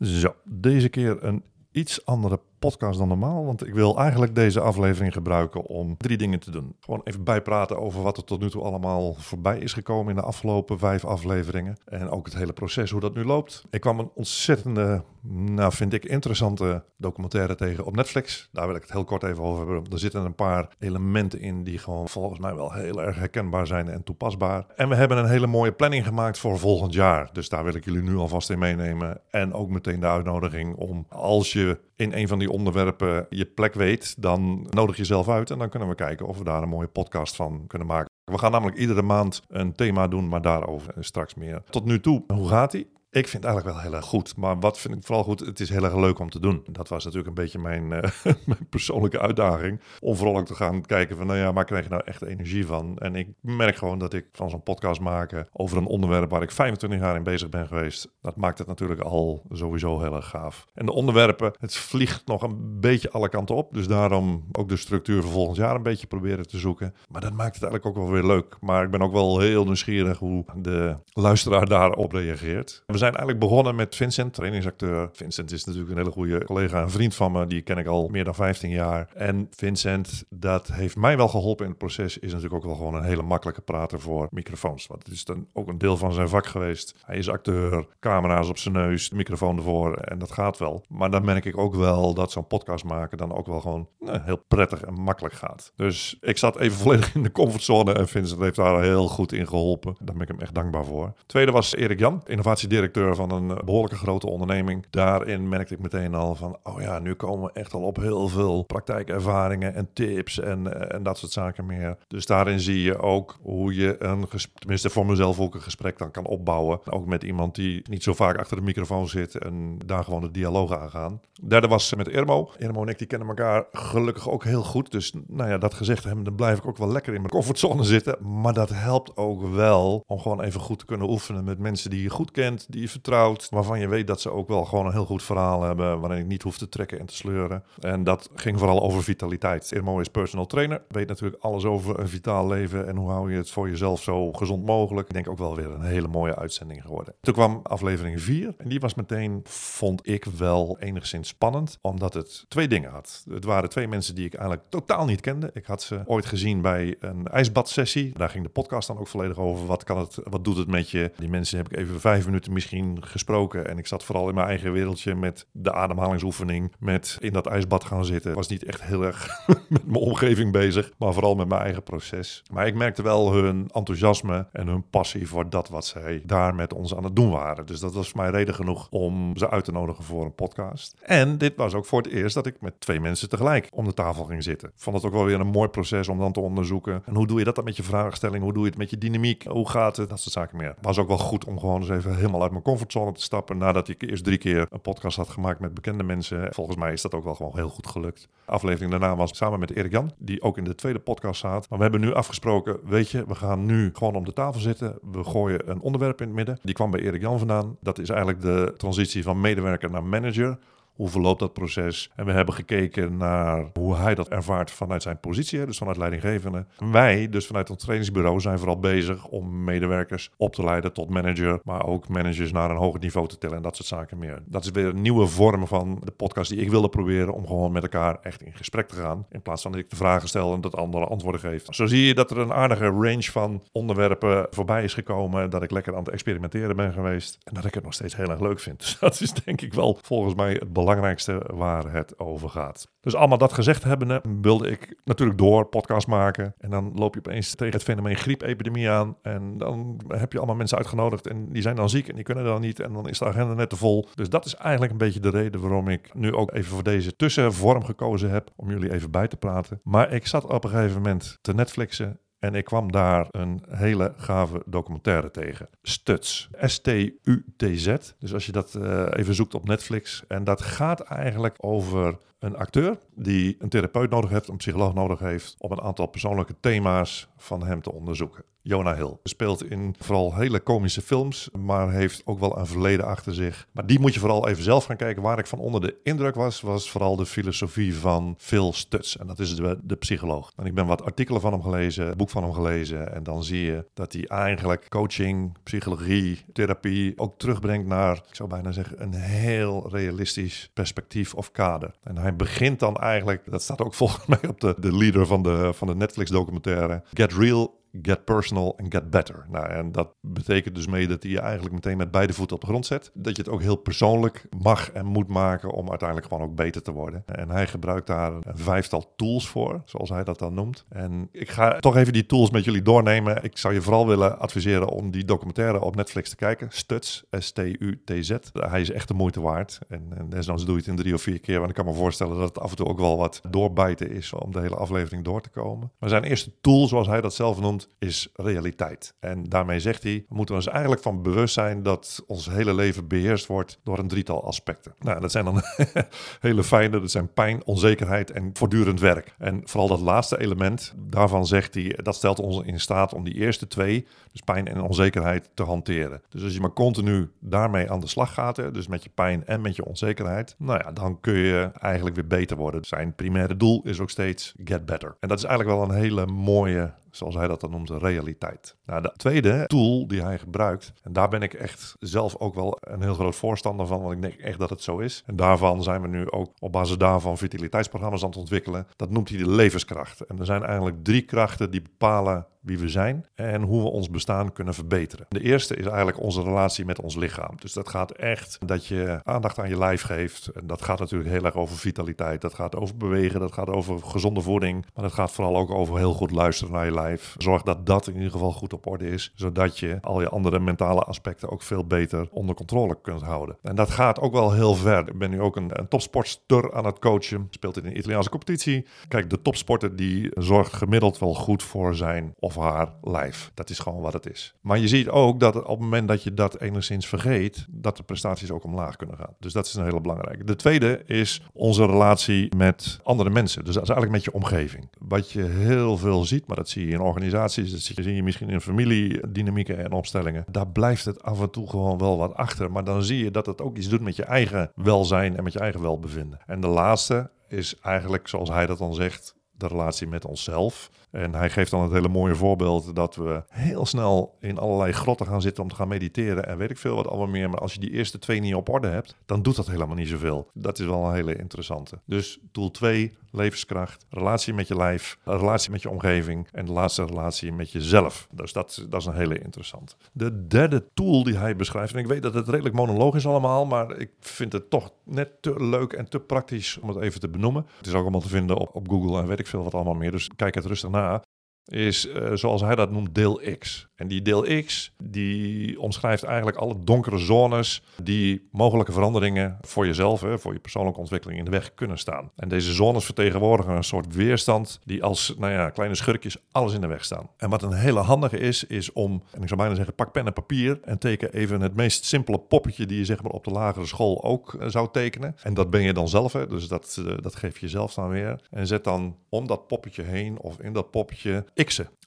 Zo, 0.00 0.34
deze 0.44 0.88
keer 0.88 1.24
een 1.24 1.42
iets 1.72 2.04
andere 2.06 2.40
podcast 2.58 2.98
dan 2.98 3.08
normaal. 3.08 3.44
Want 3.44 3.66
ik 3.66 3.74
wil 3.74 3.98
eigenlijk 3.98 4.34
deze 4.34 4.60
aflevering 4.60 5.12
gebruiken 5.12 5.66
om 5.66 5.96
drie 5.96 6.16
dingen 6.16 6.40
te 6.40 6.50
doen. 6.50 6.76
Gewoon 6.80 7.00
even 7.04 7.24
bijpraten 7.24 7.78
over 7.78 8.02
wat 8.02 8.16
er 8.16 8.24
tot 8.24 8.40
nu 8.40 8.50
toe 8.50 8.62
allemaal 8.62 9.14
voorbij 9.14 9.58
is 9.58 9.72
gekomen 9.72 10.10
in 10.10 10.20
de 10.20 10.26
afgelopen 10.26 10.78
vijf 10.78 11.04
afleveringen. 11.04 11.76
En 11.84 12.10
ook 12.10 12.24
het 12.24 12.34
hele 12.34 12.52
proces, 12.52 12.90
hoe 12.90 13.00
dat 13.00 13.14
nu 13.14 13.24
loopt. 13.24 13.64
Ik 13.70 13.80
kwam 13.80 13.98
een 13.98 14.10
ontzettende, 14.14 15.02
nou 15.30 15.72
vind 15.72 15.92
ik, 15.92 16.04
interessante 16.04 16.84
documentaire 16.96 17.54
tegen 17.54 17.84
op 17.84 17.96
Netflix. 17.96 18.48
Daar 18.52 18.66
wil 18.66 18.76
ik 18.76 18.82
het 18.82 18.92
heel 18.92 19.04
kort 19.04 19.22
even 19.22 19.44
over 19.44 19.72
hebben. 19.72 19.92
Er 19.92 19.98
zitten 19.98 20.24
een 20.24 20.34
paar 20.34 20.68
elementen 20.78 21.40
in 21.40 21.64
die 21.64 21.78
gewoon 21.78 22.08
volgens 22.08 22.38
mij 22.38 22.54
wel 22.54 22.72
heel 22.72 23.02
erg 23.02 23.16
herkenbaar 23.16 23.66
zijn 23.66 23.88
en 23.88 24.04
toepasbaar. 24.04 24.66
En 24.76 24.88
we 24.88 24.94
hebben 24.94 25.18
een 25.18 25.28
hele 25.28 25.46
mooie 25.46 25.72
planning 25.72 26.06
gemaakt 26.06 26.38
voor 26.38 26.58
volgend 26.58 26.92
jaar. 26.92 27.30
Dus 27.32 27.48
daar 27.48 27.64
wil 27.64 27.74
ik 27.74 27.84
jullie 27.84 28.02
nu 28.02 28.16
alvast 28.16 28.50
in 28.50 28.58
meenemen. 28.58 29.20
En 29.30 29.52
ook 29.52 29.68
meteen 29.68 30.00
de 30.00 30.06
uitnodiging 30.06 30.76
om 30.76 31.06
als 31.08 31.52
je 31.52 31.78
in 31.96 32.12
een 32.12 32.28
van 32.28 32.38
die 32.38 32.47
onderwerpen 32.50 33.26
je 33.30 33.46
plek 33.46 33.74
weet, 33.74 34.22
dan 34.22 34.66
nodig 34.70 34.96
je 34.96 35.04
zelf 35.04 35.28
uit 35.28 35.50
en 35.50 35.58
dan 35.58 35.68
kunnen 35.68 35.88
we 35.88 35.94
kijken 35.94 36.26
of 36.26 36.38
we 36.38 36.44
daar 36.44 36.62
een 36.62 36.68
mooie 36.68 36.86
podcast 36.86 37.36
van 37.36 37.64
kunnen 37.66 37.88
maken. 37.88 38.10
We 38.24 38.38
gaan 38.38 38.52
namelijk 38.52 38.76
iedere 38.76 39.02
maand 39.02 39.42
een 39.48 39.72
thema 39.72 40.08
doen, 40.08 40.28
maar 40.28 40.42
daarover 40.42 40.94
straks 40.98 41.34
meer. 41.34 41.62
Tot 41.70 41.84
nu 41.84 42.00
toe, 42.00 42.24
hoe 42.26 42.48
gaat 42.48 42.74
ie? 42.74 42.88
Ik 43.10 43.28
vind 43.28 43.42
het 43.42 43.52
eigenlijk 43.52 43.74
wel 43.74 43.84
heel 43.84 43.94
erg 43.94 44.08
goed. 44.08 44.36
Maar 44.36 44.58
wat 44.58 44.78
vind 44.78 44.94
ik 44.94 45.04
vooral 45.04 45.24
goed? 45.24 45.40
Het 45.40 45.60
is 45.60 45.68
heel 45.68 45.84
erg 45.84 45.94
leuk 45.94 46.18
om 46.18 46.30
te 46.30 46.40
doen. 46.40 46.64
Dat 46.70 46.88
was 46.88 47.04
natuurlijk 47.04 47.28
een 47.28 47.42
beetje 47.42 47.58
mijn, 47.58 47.82
uh, 47.82 47.98
mijn 48.46 48.68
persoonlijke 48.70 49.20
uitdaging. 49.20 49.80
Om 50.00 50.16
vooral 50.16 50.36
ook 50.36 50.46
te 50.46 50.54
gaan 50.54 50.82
kijken 50.82 51.16
van, 51.16 51.26
nou 51.26 51.38
ja, 51.38 51.52
waar 51.52 51.64
krijg 51.64 51.84
je 51.84 51.90
nou 51.90 52.02
echt 52.04 52.22
energie 52.22 52.66
van? 52.66 52.98
En 52.98 53.14
ik 53.14 53.28
merk 53.40 53.76
gewoon 53.76 53.98
dat 53.98 54.12
ik 54.12 54.28
van 54.32 54.50
zo'n 54.50 54.62
podcast 54.62 55.00
maken 55.00 55.48
over 55.52 55.76
een 55.76 55.86
onderwerp 55.86 56.30
waar 56.30 56.42
ik 56.42 56.50
25 56.50 57.00
jaar 57.00 57.16
in 57.16 57.22
bezig 57.22 57.48
ben 57.48 57.66
geweest. 57.66 58.08
Dat 58.20 58.36
maakt 58.36 58.58
het 58.58 58.66
natuurlijk 58.66 59.00
al 59.00 59.42
sowieso 59.50 60.00
heel 60.00 60.14
erg 60.14 60.28
gaaf. 60.28 60.66
En 60.74 60.86
de 60.86 60.92
onderwerpen, 60.92 61.52
het 61.58 61.76
vliegt 61.76 62.26
nog 62.26 62.42
een 62.42 62.80
beetje 62.80 63.10
alle 63.10 63.28
kanten 63.28 63.54
op. 63.54 63.74
Dus 63.74 63.86
daarom 63.86 64.44
ook 64.52 64.68
de 64.68 64.76
structuur 64.76 65.22
voor 65.22 65.32
volgend 65.32 65.56
jaar 65.56 65.74
een 65.74 65.82
beetje 65.82 66.06
proberen 66.06 66.46
te 66.46 66.58
zoeken. 66.58 66.94
Maar 67.08 67.20
dat 67.20 67.32
maakt 67.32 67.54
het 67.54 67.64
eigenlijk 67.64 67.86
ook 67.86 68.04
wel 68.04 68.12
weer 68.12 68.26
leuk. 68.26 68.56
Maar 68.60 68.84
ik 68.84 68.90
ben 68.90 69.02
ook 69.02 69.12
wel 69.12 69.40
heel 69.40 69.64
nieuwsgierig 69.64 70.18
hoe 70.18 70.44
de 70.56 70.96
luisteraar 71.12 71.66
daarop 71.66 72.12
reageert. 72.12 72.82
We 72.98 73.04
zijn 73.04 73.16
eigenlijk 73.16 73.48
begonnen 73.48 73.74
met 73.74 73.96
Vincent, 73.96 74.34
trainingsacteur. 74.34 75.08
Vincent 75.12 75.52
is 75.52 75.64
natuurlijk 75.64 75.92
een 75.92 75.98
hele 75.98 76.10
goede 76.10 76.44
collega 76.44 76.82
en 76.82 76.90
vriend 76.90 77.14
van 77.14 77.32
me. 77.32 77.46
Die 77.46 77.62
ken 77.62 77.78
ik 77.78 77.86
al 77.86 78.08
meer 78.08 78.24
dan 78.24 78.34
15 78.34 78.70
jaar. 78.70 79.08
En 79.14 79.48
Vincent, 79.50 80.24
dat 80.28 80.68
heeft 80.72 80.96
mij 80.96 81.16
wel 81.16 81.28
geholpen 81.28 81.64
in 81.64 81.70
het 81.70 81.78
proces. 81.78 82.18
Is 82.18 82.32
natuurlijk 82.32 82.54
ook 82.54 82.64
wel 82.64 82.74
gewoon 82.74 82.94
een 82.94 83.04
hele 83.04 83.22
makkelijke 83.22 83.60
prater 83.60 84.00
voor 84.00 84.26
microfoons. 84.30 84.86
Want 84.86 85.02
het 85.02 85.12
is 85.12 85.24
dan 85.24 85.46
ook 85.52 85.68
een 85.68 85.78
deel 85.78 85.96
van 85.96 86.12
zijn 86.12 86.28
vak 86.28 86.46
geweest. 86.46 86.94
Hij 87.04 87.16
is 87.16 87.28
acteur, 87.28 87.86
camera's 88.00 88.48
op 88.48 88.58
zijn 88.58 88.74
neus, 88.74 89.10
microfoon 89.10 89.56
ervoor. 89.56 89.94
En 89.94 90.18
dat 90.18 90.32
gaat 90.32 90.58
wel. 90.58 90.84
Maar 90.88 91.10
dan 91.10 91.24
merk 91.24 91.44
ik 91.44 91.58
ook 91.58 91.74
wel 91.74 92.14
dat 92.14 92.32
zo'n 92.32 92.46
podcast 92.46 92.84
maken 92.84 93.18
dan 93.18 93.34
ook 93.34 93.46
wel 93.46 93.60
gewoon 93.60 93.88
nou, 93.98 94.20
heel 94.24 94.44
prettig 94.48 94.82
en 94.82 94.94
makkelijk 94.94 95.34
gaat. 95.34 95.72
Dus 95.76 96.16
ik 96.20 96.38
zat 96.38 96.58
even 96.58 96.78
volledig 96.78 97.14
in 97.14 97.22
de 97.22 97.32
comfortzone. 97.32 97.92
En 97.92 98.08
Vincent 98.08 98.40
heeft 98.40 98.56
daar 98.56 98.82
heel 98.82 99.08
goed 99.08 99.32
in 99.32 99.46
geholpen. 99.46 99.96
Daar 99.98 100.14
ben 100.14 100.22
ik 100.22 100.28
hem 100.28 100.40
echt 100.40 100.54
dankbaar 100.54 100.84
voor. 100.84 101.12
Tweede 101.26 101.52
was 101.52 101.74
Erik 101.74 101.98
Jan, 101.98 102.22
innovatiedirecteur 102.26 102.86
van 102.92 103.30
een 103.30 103.46
behoorlijke 103.64 103.96
grote 103.96 104.26
onderneming. 104.26 104.86
Daarin 104.90 105.48
merkte 105.48 105.74
ik 105.74 105.80
meteen 105.80 106.14
al 106.14 106.34
van, 106.34 106.58
oh 106.62 106.80
ja, 106.80 106.98
nu 106.98 107.14
komen 107.14 107.44
we 107.44 107.60
echt 107.60 107.74
al 107.74 107.82
op 107.82 107.96
heel 107.96 108.28
veel 108.28 108.62
praktijkervaringen 108.62 109.74
en 109.74 109.88
tips 109.92 110.40
en, 110.40 110.90
en 110.90 111.02
dat 111.02 111.18
soort 111.18 111.32
zaken 111.32 111.66
meer. 111.66 111.96
Dus 112.08 112.26
daarin 112.26 112.60
zie 112.60 112.82
je 112.82 112.98
ook 112.98 113.38
hoe 113.42 113.74
je 113.74 113.96
een, 113.98 114.26
tenminste 114.54 114.90
voor 114.90 115.06
mezelf 115.06 115.40
ook 115.40 115.54
een 115.54 115.60
gesprek 115.60 115.98
dan 115.98 116.10
kan 116.10 116.26
opbouwen. 116.26 116.80
Ook 116.92 117.06
met 117.06 117.22
iemand 117.22 117.54
die 117.54 117.82
niet 117.90 118.02
zo 118.02 118.14
vaak 118.14 118.38
achter 118.38 118.56
de 118.56 118.62
microfoon 118.62 119.08
zit 119.08 119.38
en 119.38 119.78
daar 119.86 120.04
gewoon 120.04 120.20
de 120.20 120.30
dialoog 120.30 120.72
aangaan. 120.78 121.20
Derde 121.46 121.68
was 121.68 121.94
met 121.94 122.08
Irmo. 122.08 122.50
Irmo 122.58 122.82
en 122.82 122.88
ik 122.88 122.98
die 122.98 123.06
kennen 123.06 123.28
elkaar 123.28 123.66
gelukkig 123.72 124.28
ook 124.28 124.44
heel 124.44 124.62
goed. 124.62 124.90
Dus 124.90 125.12
nou 125.26 125.50
ja, 125.50 125.58
dat 125.58 125.74
gezegd 125.74 126.04
hebben, 126.04 126.24
dan 126.24 126.34
blijf 126.34 126.58
ik 126.58 126.66
ook 126.66 126.76
wel 126.76 126.92
lekker 126.92 127.14
in 127.14 127.20
mijn 127.20 127.32
comfortzone 127.32 127.82
zitten. 127.82 128.16
Maar 128.40 128.52
dat 128.52 128.70
helpt 128.70 129.16
ook 129.16 129.48
wel 129.48 130.04
om 130.06 130.18
gewoon 130.18 130.42
even 130.42 130.60
goed 130.60 130.78
te 130.78 130.84
kunnen 130.84 131.10
oefenen 131.10 131.44
met 131.44 131.58
mensen 131.58 131.90
die 131.90 132.02
je 132.02 132.10
goed 132.10 132.30
kent, 132.30 132.72
die 132.78 132.86
je 132.86 132.92
vertrouwt, 132.92 133.46
waarvan 133.50 133.80
je 133.80 133.88
weet 133.88 134.06
dat 134.06 134.20
ze 134.20 134.30
ook 134.30 134.48
wel 134.48 134.64
gewoon 134.64 134.86
een 134.86 134.92
heel 134.92 135.04
goed 135.04 135.22
verhaal 135.22 135.62
hebben, 135.62 136.00
waarin 136.00 136.18
ik 136.18 136.26
niet 136.26 136.42
hoef 136.42 136.58
te 136.58 136.68
trekken 136.68 136.98
en 136.98 137.06
te 137.06 137.14
sleuren. 137.14 137.64
En 137.80 138.04
dat 138.04 138.30
ging 138.34 138.58
vooral 138.58 138.82
over 138.82 139.02
vitaliteit. 139.02 139.72
Irmo 139.72 140.00
is 140.00 140.08
personal 140.08 140.46
trainer, 140.46 140.82
weet 140.88 141.08
natuurlijk 141.08 141.42
alles 141.42 141.64
over 141.64 141.98
een 141.98 142.08
vitaal 142.08 142.46
leven 142.46 142.88
en 142.88 142.96
hoe 142.96 143.10
hou 143.10 143.30
je 143.30 143.36
het 143.36 143.50
voor 143.50 143.68
jezelf 143.68 144.02
zo 144.02 144.32
gezond 144.32 144.66
mogelijk. 144.66 145.08
Ik 145.08 145.14
denk 145.14 145.28
ook 145.28 145.38
wel 145.38 145.56
weer 145.56 145.70
een 145.70 145.82
hele 145.82 146.08
mooie 146.08 146.36
uitzending 146.36 146.82
geworden. 146.82 147.14
Toen 147.20 147.34
kwam 147.34 147.60
aflevering 147.62 148.20
4 148.20 148.54
en 148.58 148.68
die 148.68 148.80
was 148.80 148.94
meteen, 148.94 149.40
vond 149.44 150.08
ik 150.08 150.24
wel 150.24 150.76
enigszins 150.80 151.28
spannend, 151.28 151.78
omdat 151.80 152.14
het 152.14 152.44
twee 152.48 152.68
dingen 152.68 152.90
had. 152.90 153.24
Het 153.30 153.44
waren 153.44 153.68
twee 153.68 153.88
mensen 153.88 154.14
die 154.14 154.24
ik 154.24 154.34
eigenlijk 154.34 154.70
totaal 154.70 155.04
niet 155.04 155.20
kende. 155.20 155.50
Ik 155.52 155.66
had 155.66 155.82
ze 155.82 156.02
ooit 156.04 156.26
gezien 156.26 156.60
bij 156.60 156.96
een 157.00 157.26
ijsbadsessie. 157.26 158.12
Daar 158.16 158.30
ging 158.30 158.44
de 158.44 158.50
podcast 158.50 158.88
dan 158.88 158.98
ook 158.98 159.08
volledig 159.08 159.38
over. 159.38 159.66
Wat, 159.66 159.84
kan 159.84 159.98
het, 159.98 160.18
wat 160.24 160.44
doet 160.44 160.56
het 160.56 160.68
met 160.68 160.90
je? 160.90 161.12
Die 161.16 161.28
mensen 161.28 161.56
heb 161.56 161.68
ik 161.72 161.78
even 161.78 162.00
vijf 162.00 162.24
minuten 162.26 162.52
misschien 162.52 162.67
gesproken. 163.00 163.68
En 163.68 163.78
ik 163.78 163.86
zat 163.86 164.04
vooral 164.04 164.28
in 164.28 164.34
mijn 164.34 164.46
eigen 164.46 164.72
wereldje 164.72 165.14
met 165.14 165.46
de 165.52 165.72
ademhalingsoefening. 165.72 166.72
Met 166.78 167.16
in 167.20 167.32
dat 167.32 167.46
ijsbad 167.46 167.84
gaan 167.84 168.04
zitten. 168.04 168.34
Was 168.34 168.48
niet 168.48 168.64
echt 168.64 168.82
heel 168.82 169.02
erg 169.02 169.46
met 169.68 169.86
mijn 169.86 170.04
omgeving 170.04 170.52
bezig. 170.52 170.92
Maar 170.98 171.12
vooral 171.12 171.34
met 171.34 171.48
mijn 171.48 171.60
eigen 171.60 171.82
proces. 171.82 172.42
Maar 172.52 172.66
ik 172.66 172.74
merkte 172.74 173.02
wel 173.02 173.32
hun 173.32 173.68
enthousiasme 173.72 174.48
en 174.52 174.66
hun 174.66 174.88
passie 174.90 175.28
voor 175.28 175.50
dat 175.50 175.68
wat 175.68 175.86
zij 175.86 176.22
daar 176.24 176.54
met 176.54 176.72
ons 176.72 176.94
aan 176.94 177.04
het 177.04 177.16
doen 177.16 177.30
waren. 177.30 177.66
Dus 177.66 177.80
dat 177.80 177.94
was 177.94 178.08
voor 178.08 178.20
mij 178.20 178.30
reden 178.30 178.54
genoeg 178.54 178.86
om 178.90 179.36
ze 179.36 179.50
uit 179.50 179.64
te 179.64 179.72
nodigen 179.72 180.04
voor 180.04 180.24
een 180.24 180.34
podcast. 180.34 180.94
En 181.02 181.38
dit 181.38 181.56
was 181.56 181.74
ook 181.74 181.86
voor 181.86 182.02
het 182.02 182.12
eerst 182.12 182.34
dat 182.34 182.46
ik 182.46 182.60
met 182.60 182.80
twee 182.80 183.00
mensen 183.00 183.28
tegelijk 183.28 183.68
om 183.70 183.84
de 183.84 183.94
tafel 183.94 184.24
ging 184.24 184.42
zitten. 184.42 184.72
Vond 184.74 184.96
het 184.96 185.04
ook 185.04 185.12
wel 185.12 185.24
weer 185.24 185.40
een 185.40 185.46
mooi 185.46 185.68
proces 185.68 186.08
om 186.08 186.18
dan 186.18 186.32
te 186.32 186.40
onderzoeken. 186.40 187.02
En 187.06 187.14
hoe 187.14 187.26
doe 187.26 187.38
je 187.38 187.44
dat 187.44 187.54
dan 187.54 187.64
met 187.64 187.76
je 187.76 187.82
vraagstelling? 187.82 188.42
Hoe 188.42 188.52
doe 188.52 188.62
je 188.62 188.68
het 188.68 188.78
met 188.78 188.90
je 188.90 188.98
dynamiek? 188.98 189.44
Hoe 189.44 189.68
gaat 189.68 189.96
het? 189.96 190.08
Dat 190.08 190.20
soort 190.20 190.34
zaken 190.34 190.56
meer. 190.56 190.74
Was 190.80 190.98
ook 190.98 191.08
wel 191.08 191.18
goed 191.18 191.44
om 191.44 191.58
gewoon 191.58 191.80
eens 191.80 191.90
even 191.90 192.16
helemaal 192.16 192.42
uit 192.42 192.52
comfortzone 192.62 193.12
te 193.12 193.22
stappen. 193.22 193.58
Nadat 193.58 193.88
ik 193.88 194.02
eerst 194.02 194.24
drie 194.24 194.38
keer 194.38 194.66
een 194.70 194.80
podcast 194.80 195.16
had 195.16 195.28
gemaakt 195.28 195.60
met 195.60 195.74
bekende 195.74 196.02
mensen. 196.02 196.54
Volgens 196.54 196.76
mij 196.76 196.92
is 196.92 197.02
dat 197.02 197.14
ook 197.14 197.24
wel 197.24 197.34
gewoon 197.34 197.52
heel 197.54 197.68
goed 197.68 197.86
gelukt. 197.86 198.28
De 198.44 198.52
aflevering 198.52 198.90
daarna 198.90 199.16
was 199.16 199.36
samen 199.36 199.58
met 199.58 199.70
Erik 199.70 199.92
Jan, 199.92 200.12
die 200.18 200.42
ook 200.42 200.58
in 200.58 200.64
de 200.64 200.74
tweede 200.74 200.98
podcast 200.98 201.40
zat. 201.40 201.68
Maar 201.68 201.78
we 201.78 201.84
hebben 201.84 202.00
nu 202.00 202.14
afgesproken, 202.14 202.78
weet 202.84 203.10
je, 203.10 203.24
we 203.26 203.34
gaan 203.34 203.66
nu 203.66 203.90
gewoon 203.92 204.14
om 204.14 204.24
de 204.24 204.32
tafel 204.32 204.60
zitten. 204.60 204.98
We 205.12 205.24
gooien 205.24 205.70
een 205.70 205.80
onderwerp 205.80 206.20
in 206.20 206.26
het 206.26 206.36
midden. 206.36 206.58
Die 206.62 206.74
kwam 206.74 206.90
bij 206.90 207.00
Erik 207.00 207.20
Jan 207.20 207.38
vandaan. 207.38 207.76
Dat 207.80 207.98
is 207.98 208.08
eigenlijk 208.08 208.40
de 208.40 208.74
transitie 208.76 209.22
van 209.22 209.40
medewerker 209.40 209.90
naar 209.90 210.04
manager. 210.04 210.58
Hoe 210.98 211.08
verloopt 211.08 211.40
dat 211.40 211.52
proces? 211.52 212.10
En 212.16 212.24
we 212.24 212.32
hebben 212.32 212.54
gekeken 212.54 213.16
naar 213.16 213.70
hoe 213.72 213.96
hij 213.96 214.14
dat 214.14 214.28
ervaart 214.28 214.70
vanuit 214.70 215.02
zijn 215.02 215.20
positie, 215.20 215.66
dus 215.66 215.78
vanuit 215.78 215.96
leidinggevende. 215.96 216.66
Wij, 216.90 217.28
dus 217.28 217.46
vanuit 217.46 217.70
ons 217.70 217.82
trainingsbureau, 217.82 218.40
zijn 218.40 218.58
vooral 218.58 218.78
bezig 218.78 219.26
om 219.26 219.64
medewerkers 219.64 220.30
op 220.36 220.54
te 220.54 220.64
leiden 220.64 220.92
tot 220.92 221.08
manager, 221.08 221.60
maar 221.64 221.86
ook 221.86 222.08
managers 222.08 222.52
naar 222.52 222.70
een 222.70 222.76
hoger 222.76 223.00
niveau 223.00 223.28
te 223.28 223.38
tillen 223.38 223.56
en 223.56 223.62
dat 223.62 223.76
soort 223.76 223.88
zaken 223.88 224.18
meer. 224.18 224.42
Dat 224.46 224.64
is 224.64 224.70
weer 224.70 224.86
een 224.86 225.02
nieuwe 225.02 225.26
vorm 225.26 225.66
van 225.66 226.00
de 226.04 226.10
podcast 226.10 226.50
die 226.50 226.60
ik 226.60 226.70
wilde 226.70 226.88
proberen 226.88 227.34
om 227.34 227.46
gewoon 227.46 227.72
met 227.72 227.82
elkaar 227.82 228.18
echt 228.22 228.42
in 228.42 228.52
gesprek 228.54 228.88
te 228.88 228.96
gaan. 228.96 229.26
In 229.30 229.42
plaats 229.42 229.62
van 229.62 229.72
dat 229.72 229.80
ik 229.80 229.90
de 229.90 229.96
vragen 229.96 230.28
stel 230.28 230.54
en 230.54 230.60
dat 230.60 230.76
andere 230.76 231.04
antwoorden 231.04 231.40
geef. 231.40 231.64
Zo 231.68 231.86
zie 231.86 232.06
je 232.06 232.14
dat 232.14 232.30
er 232.30 232.38
een 232.38 232.52
aardige 232.52 232.86
range 232.86 233.22
van 233.22 233.62
onderwerpen 233.72 234.46
voorbij 234.50 234.84
is 234.84 234.94
gekomen. 234.94 235.50
Dat 235.50 235.62
ik 235.62 235.70
lekker 235.70 235.92
aan 235.92 236.04
het 236.04 236.08
experimenteren 236.12 236.76
ben 236.76 236.92
geweest. 236.92 237.38
En 237.44 237.54
dat 237.54 237.64
ik 237.64 237.74
het 237.74 237.84
nog 237.84 237.94
steeds 237.94 238.16
heel 238.16 238.30
erg 238.30 238.40
leuk 238.40 238.60
vind. 238.60 238.76
Dus 238.88 238.98
dat 238.98 239.20
is 239.20 239.32
denk 239.32 239.60
ik 239.60 239.74
wel 239.74 239.98
volgens 240.02 240.34
mij 240.34 240.52
het 240.52 240.72
belangrijkste 240.72 240.87
belangrijkste 240.88 241.42
waar 241.54 241.92
het 241.92 242.18
over 242.18 242.48
gaat. 242.48 242.88
Dus 243.00 243.14
allemaal 243.14 243.38
dat 243.38 243.52
gezegd 243.52 243.84
hebbende, 243.84 244.22
wilde 244.40 244.70
ik 244.70 245.00
natuurlijk 245.04 245.38
door 245.38 245.64
podcast 245.64 246.06
maken. 246.06 246.54
En 246.58 246.70
dan 246.70 246.92
loop 246.94 247.14
je 247.14 247.20
opeens 247.20 247.54
tegen 247.54 247.74
het 247.74 247.82
fenomeen 247.82 248.16
griepepidemie 248.16 248.90
aan. 248.90 249.16
En 249.22 249.58
dan 249.58 250.00
heb 250.08 250.32
je 250.32 250.38
allemaal 250.38 250.56
mensen 250.56 250.78
uitgenodigd 250.78 251.26
en 251.26 251.52
die 251.52 251.62
zijn 251.62 251.76
dan 251.76 251.90
ziek 251.90 252.08
en 252.08 252.14
die 252.14 252.24
kunnen 252.24 252.44
dan 252.44 252.60
niet. 252.60 252.80
En 252.80 252.92
dan 252.92 253.08
is 253.08 253.18
de 253.18 253.24
agenda 253.24 253.54
net 253.54 253.70
te 253.70 253.76
vol. 253.76 254.08
Dus 254.14 254.28
dat 254.28 254.44
is 254.44 254.54
eigenlijk 254.54 254.92
een 254.92 254.98
beetje 254.98 255.20
de 255.20 255.30
reden 255.30 255.60
waarom 255.60 255.88
ik 255.88 256.14
nu 256.14 256.34
ook 256.34 256.52
even 256.52 256.70
voor 256.70 256.82
deze 256.82 257.16
tussenvorm 257.16 257.84
gekozen 257.84 258.30
heb. 258.30 258.50
Om 258.56 258.70
jullie 258.70 258.92
even 258.92 259.10
bij 259.10 259.28
te 259.28 259.36
praten. 259.36 259.80
Maar 259.82 260.12
ik 260.12 260.26
zat 260.26 260.44
op 260.44 260.64
een 260.64 260.70
gegeven 260.70 261.02
moment 261.02 261.38
te 261.40 261.54
Netflixen 261.54 262.20
En 262.38 262.54
ik 262.54 262.64
kwam 262.64 262.92
daar 262.92 263.26
een 263.30 263.62
hele 263.68 264.14
gave 264.16 264.62
documentaire 264.66 265.30
tegen. 265.30 265.68
Stuts. 265.82 266.48
S-T-U-T-Z. 266.60 267.94
Dus 268.18 268.34
als 268.34 268.46
je 268.46 268.52
dat 268.52 268.74
uh, 268.74 269.06
even 269.10 269.34
zoekt 269.34 269.54
op 269.54 269.64
Netflix. 269.68 270.24
En 270.28 270.44
dat 270.44 270.62
gaat 270.62 271.00
eigenlijk 271.00 271.54
over 271.58 272.18
een 272.38 272.56
acteur 272.56 272.98
die 273.14 273.56
een 273.58 273.68
therapeut 273.68 274.10
nodig 274.10 274.30
heeft, 274.30 274.48
een 274.48 274.56
psycholoog 274.56 274.94
nodig 274.94 275.18
heeft, 275.18 275.54
om 275.58 275.72
een 275.72 275.80
aantal 275.80 276.06
persoonlijke 276.06 276.54
thema's 276.60 277.28
van 277.36 277.66
hem 277.66 277.82
te 277.82 277.92
onderzoeken. 277.92 278.44
Jonah 278.68 278.96
Hill 278.96 279.16
speelt 279.22 279.70
in 279.70 279.94
vooral 279.98 280.34
hele 280.34 280.60
komische 280.60 281.02
films, 281.02 281.48
maar 281.58 281.92
heeft 281.92 282.22
ook 282.24 282.38
wel 282.38 282.58
een 282.58 282.66
verleden 282.66 283.06
achter 283.06 283.34
zich. 283.34 283.66
Maar 283.72 283.86
die 283.86 284.00
moet 284.00 284.14
je 284.14 284.20
vooral 284.20 284.48
even 284.48 284.62
zelf 284.62 284.84
gaan 284.84 284.96
kijken. 284.96 285.22
Waar 285.22 285.38
ik 285.38 285.46
van 285.46 285.58
onder 285.58 285.80
de 285.80 285.96
indruk 286.02 286.34
was, 286.34 286.60
was 286.60 286.90
vooral 286.90 287.16
de 287.16 287.26
filosofie 287.26 287.94
van 287.94 288.34
Phil 288.38 288.72
Stutz. 288.72 289.16
En 289.16 289.26
dat 289.26 289.38
is 289.38 289.56
de, 289.56 289.78
de 289.82 289.96
psycholoog. 289.96 290.52
En 290.56 290.66
ik 290.66 290.74
ben 290.74 290.86
wat 290.86 291.04
artikelen 291.04 291.40
van 291.40 291.52
hem 291.52 291.62
gelezen, 291.62 292.16
boek 292.16 292.30
van 292.30 292.42
hem 292.42 292.52
gelezen. 292.52 293.14
En 293.14 293.22
dan 293.22 293.44
zie 293.44 293.62
je 293.62 293.84
dat 293.94 294.12
hij 294.12 294.24
eigenlijk 294.26 294.88
coaching, 294.88 295.56
psychologie, 295.62 296.44
therapie 296.52 297.18
ook 297.18 297.38
terugbrengt 297.38 297.86
naar, 297.86 298.16
ik 298.28 298.34
zou 298.34 298.48
bijna 298.48 298.72
zeggen, 298.72 299.02
een 299.02 299.14
heel 299.14 299.88
realistisch 299.90 300.70
perspectief 300.74 301.34
of 301.34 301.50
kader. 301.50 301.94
En 302.02 302.18
hij 302.18 302.36
begint 302.36 302.80
dan 302.80 302.96
eigenlijk, 302.96 303.50
dat 303.50 303.62
staat 303.62 303.82
ook 303.82 303.94
volgens 304.02 304.26
mij 304.26 304.48
op 304.48 304.60
de, 304.60 304.74
de 304.78 304.96
leader 304.96 305.26
van 305.26 305.42
de, 305.42 305.72
van 305.74 305.86
de 305.86 305.94
Netflix 305.94 306.30
documentaire, 306.30 307.02
Get 307.12 307.32
Real 307.32 307.76
get 308.02 308.24
personal 308.24 308.76
en 308.76 308.92
get 308.92 309.10
better. 309.10 309.46
Nou, 309.50 309.68
en 309.68 309.92
dat 309.92 310.14
betekent 310.20 310.74
dus 310.74 310.86
mee 310.86 311.06
dat 311.06 311.22
hij 311.22 311.32
je 311.32 311.40
eigenlijk 311.40 311.74
meteen 311.74 311.96
met 311.96 312.10
beide 312.10 312.32
voeten 312.32 312.56
op 312.56 312.60
de 312.60 312.68
grond 312.68 312.86
zet. 312.86 313.10
Dat 313.14 313.36
je 313.36 313.42
het 313.42 313.50
ook 313.50 313.62
heel 313.62 313.76
persoonlijk 313.76 314.46
mag 314.58 314.90
en 314.90 315.06
moet 315.06 315.28
maken 315.28 315.70
om 315.70 315.88
uiteindelijk 315.88 316.28
gewoon 316.28 316.48
ook 316.48 316.54
beter 316.54 316.82
te 316.82 316.92
worden. 316.92 317.22
En 317.26 317.50
hij 317.50 317.66
gebruikt 317.66 318.06
daar 318.06 318.32
een 318.32 318.42
vijftal 318.58 319.12
tools 319.16 319.48
voor, 319.48 319.82
zoals 319.84 320.08
hij 320.08 320.24
dat 320.24 320.38
dan 320.38 320.54
noemt. 320.54 320.84
En 320.88 321.28
ik 321.32 321.50
ga 321.50 321.78
toch 321.78 321.96
even 321.96 322.12
die 322.12 322.26
tools 322.26 322.50
met 322.50 322.64
jullie 322.64 322.82
doornemen. 322.82 323.42
Ik 323.42 323.58
zou 323.58 323.74
je 323.74 323.82
vooral 323.82 324.06
willen 324.06 324.38
adviseren 324.38 324.88
om 324.88 325.10
die 325.10 325.24
documentaire 325.24 325.80
op 325.80 325.96
Netflix 325.96 326.30
te 326.30 326.36
kijken. 326.36 326.68
Stuts, 326.70 327.24
S-T-U-T-Z. 327.30 328.36
Hij 328.52 328.80
is 328.80 328.90
echt 328.90 329.08
de 329.08 329.14
moeite 329.14 329.40
waard. 329.40 329.78
En, 329.88 330.12
en 330.16 330.28
desnoods 330.28 330.64
doe 330.64 330.74
je 330.74 330.80
het 330.80 330.90
in 330.90 330.96
drie 330.96 331.14
of 331.14 331.22
vier 331.22 331.40
keer. 331.40 331.58
Want 331.58 331.70
ik 331.70 331.76
kan 331.76 331.84
me 331.84 331.92
voorstellen 331.92 332.38
dat 332.38 332.48
het 332.48 332.58
af 332.58 332.70
en 332.70 332.76
toe 332.76 332.86
ook 332.86 332.98
wel 332.98 333.16
wat 333.16 333.40
doorbijten 333.50 334.10
is 334.10 334.32
om 334.32 334.52
de 334.52 334.60
hele 334.60 334.76
aflevering 334.76 335.24
door 335.24 335.40
te 335.40 335.48
komen. 335.48 335.92
Maar 335.98 336.08
zijn 336.08 336.24
eerste 336.24 336.52
tool, 336.60 336.88
zoals 336.88 337.06
hij 337.06 337.20
dat 337.20 337.34
zelf 337.34 337.60
noemt, 337.60 337.77
is 337.98 338.28
realiteit. 338.34 339.14
En 339.20 339.44
daarmee 339.44 339.80
zegt 339.80 340.02
hij, 340.02 340.24
we 340.28 340.34
moeten 340.34 340.54
ons 340.54 340.66
eigenlijk 340.66 341.02
van 341.02 341.22
bewust 341.22 341.54
zijn 341.54 341.82
dat 341.82 342.24
ons 342.26 342.50
hele 342.50 342.74
leven 342.74 343.08
beheerst 343.08 343.46
wordt 343.46 343.80
door 343.84 343.98
een 343.98 344.08
drietal 344.08 344.44
aspecten. 344.44 344.94
Nou, 344.98 345.20
dat 345.20 345.30
zijn 345.30 345.44
dan 345.44 345.62
hele 346.40 346.64
fijne, 346.64 347.00
dat 347.00 347.10
zijn 347.10 347.32
pijn, 347.32 347.64
onzekerheid 347.64 348.30
en 348.30 348.50
voortdurend 348.52 349.00
werk. 349.00 349.34
En 349.38 349.60
vooral 349.64 349.88
dat 349.88 350.00
laatste 350.00 350.40
element, 350.40 350.94
daarvan 350.96 351.46
zegt 351.46 351.74
hij, 351.74 351.98
dat 352.02 352.14
stelt 352.14 352.38
ons 352.38 352.66
in 352.66 352.80
staat 352.80 353.14
om 353.14 353.24
die 353.24 353.34
eerste 353.34 353.66
twee, 353.66 354.06
dus 354.32 354.40
pijn 354.40 354.68
en 354.68 354.80
onzekerheid, 354.80 355.50
te 355.54 355.62
hanteren. 355.62 356.22
Dus 356.28 356.42
als 356.42 356.54
je 356.54 356.60
maar 356.60 356.72
continu 356.72 357.30
daarmee 357.40 357.90
aan 357.90 358.00
de 358.00 358.06
slag 358.06 358.34
gaat, 358.34 358.74
dus 358.74 358.86
met 358.86 359.02
je 359.02 359.10
pijn 359.14 359.46
en 359.46 359.60
met 359.60 359.76
je 359.76 359.84
onzekerheid, 359.84 360.54
nou 360.58 360.80
ja, 360.84 360.92
dan 360.92 361.20
kun 361.20 361.36
je 361.36 361.70
eigenlijk 361.80 362.16
weer 362.16 362.26
beter 362.26 362.56
worden. 362.56 362.84
Zijn 362.84 363.14
primaire 363.14 363.56
doel 363.56 363.82
is 363.84 364.00
ook 364.00 364.10
steeds 364.10 364.54
get 364.64 364.86
better. 364.86 365.16
En 365.20 365.28
dat 365.28 365.38
is 365.38 365.44
eigenlijk 365.44 365.78
wel 365.78 365.88
een 365.88 366.02
hele 366.02 366.26
mooie 366.26 366.92
zoals 367.10 367.34
hij 367.34 367.48
dat 367.48 367.60
dan 367.60 367.70
noemt, 367.70 367.90
realiteit. 367.90 368.76
Nou, 368.86 369.02
de 369.02 369.12
tweede 369.16 369.66
tool 369.66 370.06
die 370.08 370.22
hij 370.22 370.38
gebruikt, 370.38 370.92
en 371.02 371.12
daar 371.12 371.28
ben 371.28 371.42
ik 371.42 371.54
echt 371.54 371.96
zelf 372.00 372.36
ook 372.36 372.54
wel 372.54 372.78
een 372.80 373.02
heel 373.02 373.14
groot 373.14 373.36
voorstander 373.36 373.86
van, 373.86 374.02
want 374.02 374.14
ik 374.14 374.22
denk 374.22 374.34
echt 374.34 374.58
dat 374.58 374.70
het 374.70 374.82
zo 374.82 374.98
is. 374.98 375.22
En 375.26 375.36
daarvan 375.36 375.82
zijn 375.82 376.02
we 376.02 376.08
nu 376.08 376.30
ook 376.30 376.52
op 376.58 376.72
basis 376.72 376.98
daarvan 376.98 377.38
vitaliteitsprogramma's 377.38 378.22
aan 378.22 378.28
het 378.28 378.38
ontwikkelen. 378.38 378.86
Dat 378.96 379.10
noemt 379.10 379.28
hij 379.28 379.38
de 379.38 379.50
levenskracht. 379.50 380.20
En 380.20 380.38
er 380.38 380.46
zijn 380.46 380.64
eigenlijk 380.64 381.04
drie 381.04 381.22
krachten 381.22 381.70
die 381.70 381.82
bepalen 381.82 382.46
wie 382.60 382.78
we 382.78 382.88
zijn 382.88 383.26
en 383.34 383.62
hoe 383.62 383.82
we 383.82 383.88
ons 383.88 384.10
bestaan 384.10 384.52
kunnen 384.52 384.74
verbeteren. 384.74 385.26
De 385.28 385.40
eerste 385.40 385.76
is 385.76 385.86
eigenlijk 385.86 386.20
onze 386.20 386.42
relatie 386.42 386.84
met 386.84 387.00
ons 387.00 387.16
lichaam. 387.16 387.54
Dus 387.58 387.72
dat 387.72 387.88
gaat 387.88 388.10
echt 388.10 388.58
dat 388.66 388.86
je 388.86 389.20
aandacht 389.24 389.58
aan 389.58 389.68
je 389.68 389.78
lijf 389.78 390.02
geeft. 390.02 390.46
En 390.46 390.66
dat 390.66 390.82
gaat 390.82 390.98
natuurlijk 390.98 391.30
heel 391.30 391.44
erg 391.44 391.54
over 391.54 391.76
vitaliteit. 391.76 392.40
Dat 392.40 392.54
gaat 392.54 392.76
over 392.76 392.96
bewegen, 392.96 393.40
dat 393.40 393.52
gaat 393.52 393.68
over 393.68 394.02
gezonde 394.02 394.40
voeding. 394.40 394.86
Maar 394.94 395.04
dat 395.04 395.12
gaat 395.12 395.32
vooral 395.32 395.56
ook 395.56 395.70
over 395.70 395.98
heel 395.98 396.14
goed 396.14 396.30
luisteren 396.30 396.72
naar 396.72 396.84
je 396.84 396.92
lijf. 397.00 397.34
Zorg 397.38 397.62
dat 397.62 397.86
dat 397.86 398.06
in 398.06 398.14
ieder 398.14 398.30
geval 398.30 398.52
goed 398.52 398.72
op 398.72 398.86
orde 398.86 399.08
is, 399.08 399.32
zodat 399.34 399.78
je 399.78 399.98
al 400.00 400.20
je 400.20 400.28
andere 400.28 400.60
mentale 400.60 401.00
aspecten 401.00 401.50
ook 401.50 401.62
veel 401.62 401.86
beter 401.86 402.28
onder 402.30 402.54
controle 402.54 403.00
kunt 403.02 403.22
houden. 403.22 403.56
En 403.62 403.74
dat 403.74 403.90
gaat 403.90 404.20
ook 404.20 404.32
wel 404.32 404.52
heel 404.52 404.74
ver. 404.74 405.08
Ik 405.08 405.18
ben 405.18 405.30
nu 405.30 405.40
ook 405.40 405.56
een, 405.56 405.70
een 405.72 405.88
topsporter 405.88 406.74
aan 406.74 406.84
het 406.84 406.98
coachen. 406.98 407.46
Speelt 407.50 407.76
in 407.76 407.86
een 407.86 407.98
Italiaanse 407.98 408.30
competitie. 408.30 408.86
Kijk, 409.08 409.30
de 409.30 409.42
topsporter 409.42 409.96
die 409.96 410.30
zorgt 410.34 410.72
gemiddeld 410.72 411.18
wel 411.18 411.34
goed 411.34 411.62
voor 411.62 411.94
zijn 411.94 412.34
of 412.38 412.54
haar 412.54 412.92
lijf. 413.02 413.50
Dat 413.54 413.70
is 413.70 413.78
gewoon 413.78 414.00
wat 414.00 414.12
het 414.12 414.30
is. 414.30 414.54
Maar 414.60 414.78
je 414.78 414.88
ziet 414.88 415.08
ook 415.08 415.40
dat 415.40 415.56
op 415.56 415.64
het 415.64 415.78
moment 415.78 416.08
dat 416.08 416.22
je 416.22 416.34
dat 416.34 416.60
enigszins 416.60 417.06
vergeet, 417.06 417.66
dat 417.70 417.96
de 417.96 418.02
prestaties 418.02 418.50
ook 418.50 418.64
omlaag 418.64 418.96
kunnen 418.96 419.16
gaan. 419.16 419.34
Dus 419.38 419.52
dat 419.52 419.66
is 419.66 419.74
een 419.74 419.84
hele 419.84 420.00
belangrijke. 420.00 420.44
De 420.44 420.56
tweede 420.56 421.02
is 421.06 421.42
onze 421.52 421.86
relatie 421.86 422.56
met 422.56 422.98
andere 423.02 423.30
mensen. 423.30 423.64
Dus 423.64 423.74
dat 423.74 423.82
is 423.82 423.88
eigenlijk 423.88 424.24
met 424.24 424.24
je 424.24 424.40
omgeving. 424.40 424.88
Wat 424.98 425.30
je 425.30 425.42
heel 425.42 425.96
veel 425.96 426.24
ziet, 426.24 426.46
maar 426.46 426.56
dat 426.56 426.68
zie 426.68 426.86
je 426.86 426.87
in 426.92 427.00
organisaties, 427.00 427.70
dat 427.70 427.80
zie 428.04 428.14
je 428.14 428.22
misschien 428.22 428.50
in 428.50 428.60
familiedynamieken 428.60 429.78
en 429.78 429.92
opstellingen. 429.92 430.44
Daar 430.50 430.68
blijft 430.68 431.04
het 431.04 431.22
af 431.22 431.40
en 431.40 431.50
toe 431.50 431.68
gewoon 431.68 431.98
wel 431.98 432.18
wat 432.18 432.34
achter. 432.34 432.72
Maar 432.72 432.84
dan 432.84 433.02
zie 433.02 433.24
je 433.24 433.30
dat 433.30 433.46
het 433.46 433.60
ook 433.60 433.76
iets 433.76 433.88
doet 433.88 434.00
met 434.00 434.16
je 434.16 434.24
eigen 434.24 434.72
welzijn 434.74 435.36
en 435.36 435.44
met 435.44 435.52
je 435.52 435.58
eigen 435.58 435.80
welbevinden. 435.80 436.38
En 436.46 436.60
de 436.60 436.66
laatste 436.66 437.30
is 437.48 437.78
eigenlijk, 437.78 438.28
zoals 438.28 438.48
hij 438.48 438.66
dat 438.66 438.78
dan 438.78 438.94
zegt, 438.94 439.36
de 439.58 439.66
relatie 439.66 440.06
met 440.06 440.24
onszelf. 440.24 440.90
En 441.10 441.34
hij 441.34 441.50
geeft 441.50 441.70
dan 441.70 441.82
het 441.82 441.92
hele 441.92 442.08
mooie 442.08 442.34
voorbeeld 442.34 442.94
dat 442.94 443.16
we 443.16 443.42
heel 443.48 443.86
snel 443.86 444.36
in 444.40 444.58
allerlei 444.58 444.92
grotten 444.92 445.26
gaan 445.26 445.42
zitten 445.42 445.62
om 445.62 445.68
te 445.68 445.74
gaan 445.74 445.88
mediteren 445.88 446.46
en 446.46 446.56
weet 446.56 446.70
ik 446.70 446.78
veel 446.78 446.94
wat 446.94 447.06
allemaal 447.06 447.26
meer. 447.26 447.50
Maar 447.50 447.60
als 447.60 447.72
je 447.72 447.80
die 447.80 447.90
eerste 447.90 448.18
twee 448.18 448.40
niet 448.40 448.54
op 448.54 448.68
orde 448.68 448.88
hebt, 448.88 449.14
dan 449.26 449.42
doet 449.42 449.56
dat 449.56 449.66
helemaal 449.66 449.96
niet 449.96 450.08
zoveel. 450.08 450.50
Dat 450.54 450.78
is 450.78 450.86
wel 450.86 451.04
een 451.04 451.14
hele 451.14 451.36
interessante. 451.36 452.00
Dus 452.04 452.40
tool 452.52 452.70
2, 452.70 453.16
levenskracht, 453.30 454.06
relatie 454.10 454.54
met 454.54 454.68
je 454.68 454.76
lijf, 454.76 455.18
relatie 455.24 455.70
met 455.70 455.82
je 455.82 455.90
omgeving 455.90 456.48
en 456.52 456.64
de 456.64 456.72
laatste 456.72 457.04
relatie 457.04 457.52
met 457.52 457.72
jezelf. 457.72 458.28
Dus 458.30 458.52
dat, 458.52 458.86
dat 458.88 459.00
is 459.00 459.06
een 459.06 459.14
hele 459.14 459.38
interessante. 459.38 459.94
De 460.12 460.46
derde 460.46 460.84
tool 460.94 461.24
die 461.24 461.36
hij 461.36 461.56
beschrijft, 461.56 461.92
en 461.92 461.98
ik 461.98 462.06
weet 462.06 462.22
dat 462.22 462.34
het 462.34 462.48
redelijk 462.48 462.74
monoloog 462.74 463.14
is 463.14 463.26
allemaal, 463.26 463.66
maar 463.66 463.98
ik 463.98 464.10
vind 464.20 464.52
het 464.52 464.70
toch 464.70 464.92
net 465.04 465.42
te 465.42 465.64
leuk 465.64 465.92
en 465.92 466.08
te 466.08 466.20
praktisch 466.20 466.78
om 466.78 466.88
het 466.88 466.98
even 466.98 467.20
te 467.20 467.28
benoemen. 467.28 467.66
Het 467.76 467.86
is 467.86 467.92
ook 467.92 468.02
allemaal 468.02 468.20
te 468.20 468.28
vinden 468.28 468.56
op, 468.56 468.74
op 468.74 468.88
Google 468.88 469.20
en 469.20 469.26
weet 469.26 469.38
ik 469.38 469.46
veel 469.46 469.62
wat 469.62 469.74
allemaal 469.74 469.94
meer. 469.94 470.10
Dus 470.10 470.30
kijk 470.36 470.54
het 470.54 470.64
rustig 470.64 470.90
na 470.98 471.20
is, 471.68 472.06
uh, 472.06 472.30
zoals 472.34 472.60
hij 472.60 472.74
dat 472.74 472.90
noemt, 472.90 473.14
deel 473.14 473.40
X. 473.58 473.88
En 473.98 474.08
die 474.08 474.22
deel 474.22 474.62
X, 474.64 474.92
die 475.02 475.80
omschrijft 475.80 476.22
eigenlijk 476.22 476.56
alle 476.56 476.74
donkere 476.84 477.18
zones 477.18 477.82
die 478.02 478.48
mogelijke 478.52 478.92
veranderingen 478.92 479.58
voor 479.60 479.86
jezelf, 479.86 480.20
hè, 480.20 480.38
voor 480.38 480.52
je 480.52 480.58
persoonlijke 480.58 481.00
ontwikkeling 481.00 481.38
in 481.38 481.44
de 481.44 481.50
weg 481.50 481.74
kunnen 481.74 481.98
staan. 481.98 482.30
En 482.36 482.48
deze 482.48 482.72
zones 482.72 483.04
vertegenwoordigen 483.04 483.74
een 483.74 483.84
soort 483.84 484.14
weerstand 484.14 484.80
die 484.84 485.02
als 485.02 485.34
nou 485.38 485.52
ja, 485.52 485.70
kleine 485.70 485.94
schurkjes 485.94 486.36
alles 486.52 486.72
in 486.72 486.80
de 486.80 486.86
weg 486.86 487.04
staan. 487.04 487.30
En 487.36 487.50
wat 487.50 487.62
een 487.62 487.72
hele 487.72 488.00
handige 488.00 488.38
is, 488.38 488.64
is 488.64 488.92
om, 488.92 489.22
en 489.32 489.42
ik 489.42 489.48
zou 489.48 489.60
bijna 489.60 489.74
zeggen, 489.74 489.94
pak 489.94 490.12
pen 490.12 490.26
en 490.26 490.32
papier 490.32 490.80
en 490.84 490.98
teken 490.98 491.32
even 491.32 491.60
het 491.60 491.74
meest 491.74 492.04
simpele 492.04 492.38
poppetje 492.38 492.86
die 492.86 492.98
je 492.98 493.04
zeg 493.04 493.22
maar 493.22 493.32
op 493.32 493.44
de 493.44 493.50
lagere 493.50 493.86
school 493.86 494.24
ook 494.24 494.52
uh, 494.52 494.68
zou 494.68 494.88
tekenen. 494.92 495.36
En 495.42 495.54
dat 495.54 495.70
ben 495.70 495.82
je 495.82 495.92
dan 495.92 496.08
zelf, 496.08 496.32
hè, 496.32 496.46
dus 496.46 496.68
dat, 496.68 496.96
uh, 497.00 497.14
dat 497.20 497.36
geef 497.36 497.58
je 497.58 497.68
zelf 497.68 497.94
dan 497.94 498.08
weer. 498.08 498.40
En 498.50 498.66
zet 498.66 498.84
dan 498.84 499.16
om 499.28 499.46
dat 499.46 499.66
poppetje 499.66 500.02
heen 500.02 500.38
of 500.40 500.60
in 500.60 500.72
dat 500.72 500.90
poppetje 500.90 501.44